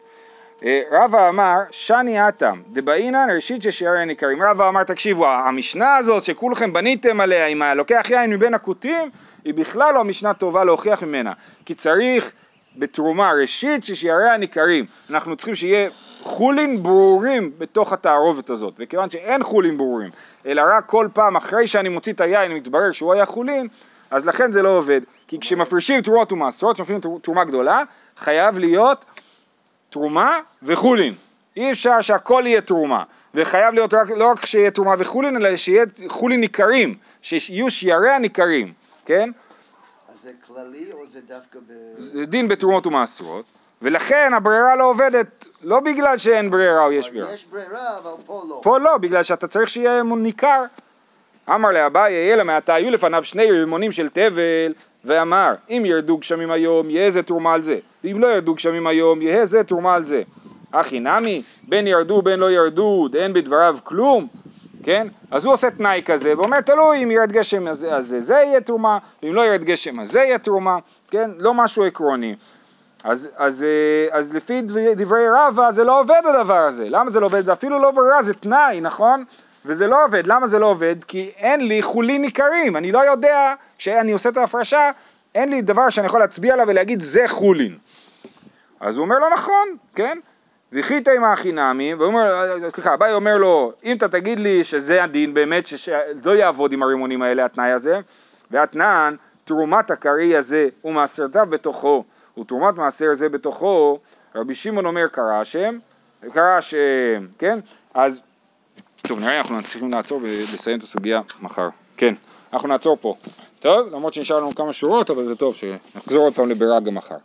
אה, 0.65 0.81
רבא 0.91 1.29
אמר, 1.29 1.55
שני 1.71 2.27
אטם, 2.29 2.61
דבעינן 2.67 3.27
ראשית 3.35 3.61
ששיערי 3.61 4.01
הניכרים. 4.01 4.43
רבא 4.43 4.69
אמר, 4.69 4.83
תקשיבו, 4.83 5.27
המשנה 5.27 5.95
הזאת 5.95 6.23
שכולכם 6.23 6.73
בניתם 6.73 7.21
עליה 7.21 7.47
עם 7.47 7.61
הלוקח 7.61 8.09
יין 8.09 8.29
מבין 8.29 8.53
הכותים, 8.53 9.09
היא 9.45 9.53
בכלל 9.53 9.93
לא 9.93 10.03
משנה 10.03 10.33
טובה 10.33 10.63
להוכיח 10.63 11.03
ממנה. 11.03 11.33
כי 11.65 11.73
צריך 11.73 12.33
בתרומה 12.77 13.31
ראשית 13.41 13.83
ששיערי 13.83 14.29
הניכרים. 14.29 14.85
אנחנו 15.09 15.35
צריכים 15.35 15.55
שיהיה 15.55 15.89
חולין 16.21 16.83
ברורים 16.83 17.51
בתוך 17.57 17.93
התערובת 17.93 18.49
הזאת. 18.49 18.73
וכיוון 18.77 19.09
שאין 19.09 19.43
חולין 19.43 19.77
ברורים, 19.77 20.09
אלא 20.45 20.61
רק 20.75 20.85
כל 20.85 21.07
פעם 21.13 21.35
אחרי 21.35 21.67
שאני 21.67 21.89
מוציא 21.89 22.13
את 22.13 22.21
היין 22.21 22.53
מתברר 22.53 22.91
שהוא 22.91 23.13
היה 23.13 23.25
חולין, 23.25 23.67
אז 24.11 24.25
לכן 24.25 24.51
זה 24.51 24.61
לא 24.61 24.77
עובד. 24.77 25.01
כי 25.27 25.39
כשמפרישים 25.39 26.01
תרומות 26.01 26.31
ומעשרות, 26.31 26.75
כשמפרישים 26.75 27.19
תרומה 27.21 27.43
גדולה, 27.43 27.83
חייב 28.17 28.59
להיות 28.59 29.05
תרומה 29.89 30.37
וחולין. 30.63 31.13
אי 31.57 31.71
אפשר 31.71 32.01
שהכל 32.01 32.43
יהיה 32.45 32.61
תרומה, 32.61 33.03
וחייב 33.35 33.73
להיות 33.73 33.93
רק, 33.93 34.09
לא 34.09 34.31
רק 34.31 34.45
שיהיה 34.45 34.71
תרומה 34.71 34.93
וחולין, 34.97 35.35
אלא 35.37 35.55
שיהיה 35.55 35.85
חולין 36.07 36.39
ניכרים, 36.41 36.95
שיהיו 37.21 37.69
שיעריה 37.69 38.19
ניכרים, 38.19 38.73
כן? 39.09 39.29
אז 40.09 40.15
זה 40.23 40.31
כללי 40.47 40.91
או 40.91 40.99
זה 41.13 41.19
דווקא 41.27 41.59
ב... 41.59 41.73
זה 41.97 42.25
דין 42.25 42.47
בתרומות 42.47 42.87
ומעשרות, 42.87 43.45
ולכן 43.81 44.31
הברירה 44.33 44.75
לא 44.75 44.89
עובדת, 44.89 45.47
לא 45.63 45.79
בגלל 45.79 46.17
שאין 46.17 46.51
ברירה 46.51 46.85
או 46.85 46.91
יש 46.91 47.09
ברירה. 47.09 47.33
יש 47.33 47.45
ברירה, 47.45 47.97
אבל 47.97 48.11
פה 48.25 48.41
לא. 48.49 48.59
פה 48.63 48.79
לא, 48.79 48.97
בגלל 48.97 49.23
שאתה 49.23 49.47
צריך 49.47 49.69
שיהיה 49.69 50.01
אמון 50.01 50.23
ניכר. 50.23 50.63
אמר 51.49 51.71
לאביי, 51.71 52.13
יהיה 52.13 52.35
למעתה, 52.35 52.73
היו 52.73 52.91
לפניו 52.91 53.23
שני 53.23 53.51
רימונים 53.51 53.91
של 53.91 54.09
תבל, 54.09 54.73
ואמר, 55.05 55.53
אם 55.69 55.83
ירדו 55.85 56.17
גשמים 56.17 56.51
היום, 56.51 56.89
יהא 56.89 57.09
זה 57.09 57.23
תרומה 57.23 57.53
על 57.53 57.61
זה, 57.61 57.79
ואם 58.03 58.19
לא 58.19 58.27
ירדו 58.27 58.53
גשמים 58.53 58.87
היום, 58.87 59.21
יהא 59.21 59.45
זה 59.45 59.63
תרומה 59.63 59.95
על 59.95 60.03
זה. 60.03 60.21
אחי 60.71 60.99
נמי, 60.99 61.41
בין 61.63 61.87
ירדו 61.87 62.21
בין 62.21 62.39
לא 62.39 62.51
ירדו, 62.51 63.07
אין 63.15 63.33
בדבריו 63.33 63.77
כלום, 63.83 64.27
כן? 64.89 65.07
אז 65.31 65.45
הוא 65.45 65.53
עושה 65.53 65.71
תנאי 65.71 66.01
כזה, 66.05 66.33
ואומר, 66.37 66.61
תלוי 66.61 67.03
אם 67.03 67.11
ירד 67.11 67.31
גשם 67.31 67.67
אז, 67.67 67.87
אז 67.89 68.15
זה, 68.19 68.33
יהיה 68.33 68.61
תרומה, 68.61 68.97
ואם 69.23 69.35
לא 69.35 69.45
ירד 69.45 69.63
גשם 69.63 69.99
אז 69.99 70.11
זה 70.11 70.19
יהיה 70.19 70.37
תרומה, 70.37 70.77
כן? 71.11 71.31
לא 71.37 71.53
משהו 71.53 71.85
עקרוני. 71.85 72.35
אז, 73.03 73.29
אז, 73.37 73.63
אה, 73.63 74.17
אז 74.17 74.33
לפי 74.33 74.61
דברי 74.95 75.25
רבא 75.29 75.71
זה 75.71 75.83
לא 75.83 75.99
עובד 75.99 76.21
הדבר 76.25 76.57
הזה. 76.57 76.89
למה 76.89 77.09
זה 77.09 77.19
לא 77.19 77.25
עובד? 77.25 77.45
זה 77.45 77.53
אפילו 77.53 77.79
לא 77.79 77.91
ברירה, 77.91 78.21
זה 78.21 78.33
תנאי, 78.33 78.81
נכון? 78.81 79.23
וזה 79.65 79.87
לא 79.87 80.05
עובד. 80.05 80.27
למה 80.27 80.47
זה 80.47 80.59
לא 80.59 80.65
עובד? 80.65 80.95
כי 81.07 81.31
אין 81.37 81.67
לי 81.67 81.81
חולין 81.81 82.21
ניכרים. 82.21 82.77
אני 82.77 82.91
לא 82.91 83.05
יודע, 83.05 83.53
כשאני 83.77 84.11
עושה 84.11 84.29
את 84.29 84.37
ההפרשה, 84.37 84.91
אין 85.35 85.49
לי 85.49 85.61
דבר 85.61 85.89
שאני 85.89 86.07
יכול 86.07 86.19
להצביע 86.19 86.53
עליו 86.53 86.67
ולהגיד 86.67 87.01
זה 87.01 87.23
חולין. 87.27 87.77
אז 88.79 88.97
הוא 88.97 89.03
אומר 89.03 89.19
לו 89.19 89.29
נכון, 89.33 89.67
כן? 89.95 90.19
וחיתא 90.71 91.09
עם 91.09 91.23
האחי 91.23 91.51
נמי, 91.51 91.93
סליחה, 92.69 92.93
אביי 92.93 93.13
אומר 93.13 93.37
לו, 93.37 93.73
אם 93.83 93.97
אתה 93.97 94.07
תגיד 94.07 94.39
לי 94.39 94.63
שזה 94.63 95.03
הדין 95.03 95.33
באמת, 95.33 95.67
שלא 95.67 96.35
יעבוד 96.35 96.71
עם 96.71 96.83
הרימונים 96.83 97.21
האלה 97.21 97.45
התנאי 97.45 97.71
הזה, 97.71 97.99
ואתנן, 98.51 99.15
תרומת 99.45 99.91
הקרי 99.91 100.37
הזה 100.37 100.67
ומעשרתיו 100.85 101.45
בתוכו, 101.49 102.03
ותרומת 102.39 102.75
מעשר 102.75 103.13
זה 103.13 103.29
בתוכו, 103.29 103.99
רבי 104.35 104.55
שמעון 104.55 104.85
אומר 104.85 105.07
קרא 105.07 105.33
השם, 105.33 105.77
קרא 106.33 106.57
השם, 106.57 107.27
כן? 107.39 107.59
אז, 107.93 108.21
טוב 109.01 109.19
נראה, 109.19 109.39
אנחנו 109.39 109.63
צריכים 109.63 109.91
לעצור 109.91 110.19
ולסיים 110.23 110.77
את 110.77 110.83
הסוגיה 110.83 111.21
מחר. 111.41 111.69
כן, 111.97 112.13
אנחנו 112.53 112.67
נעצור 112.67 112.97
פה. 113.01 113.15
טוב, 113.59 113.87
למרות 113.87 114.13
שנשאר 114.13 114.37
לנו 114.37 114.55
כמה 114.55 114.73
שורות, 114.73 115.09
אבל 115.09 115.25
זה 115.25 115.35
טוב 115.35 115.55
שנחזור 115.55 116.23
עוד 116.23 116.33
פעם 116.33 116.49
לבירה 116.49 116.79
גם 116.79 116.95
מחר. 116.95 117.17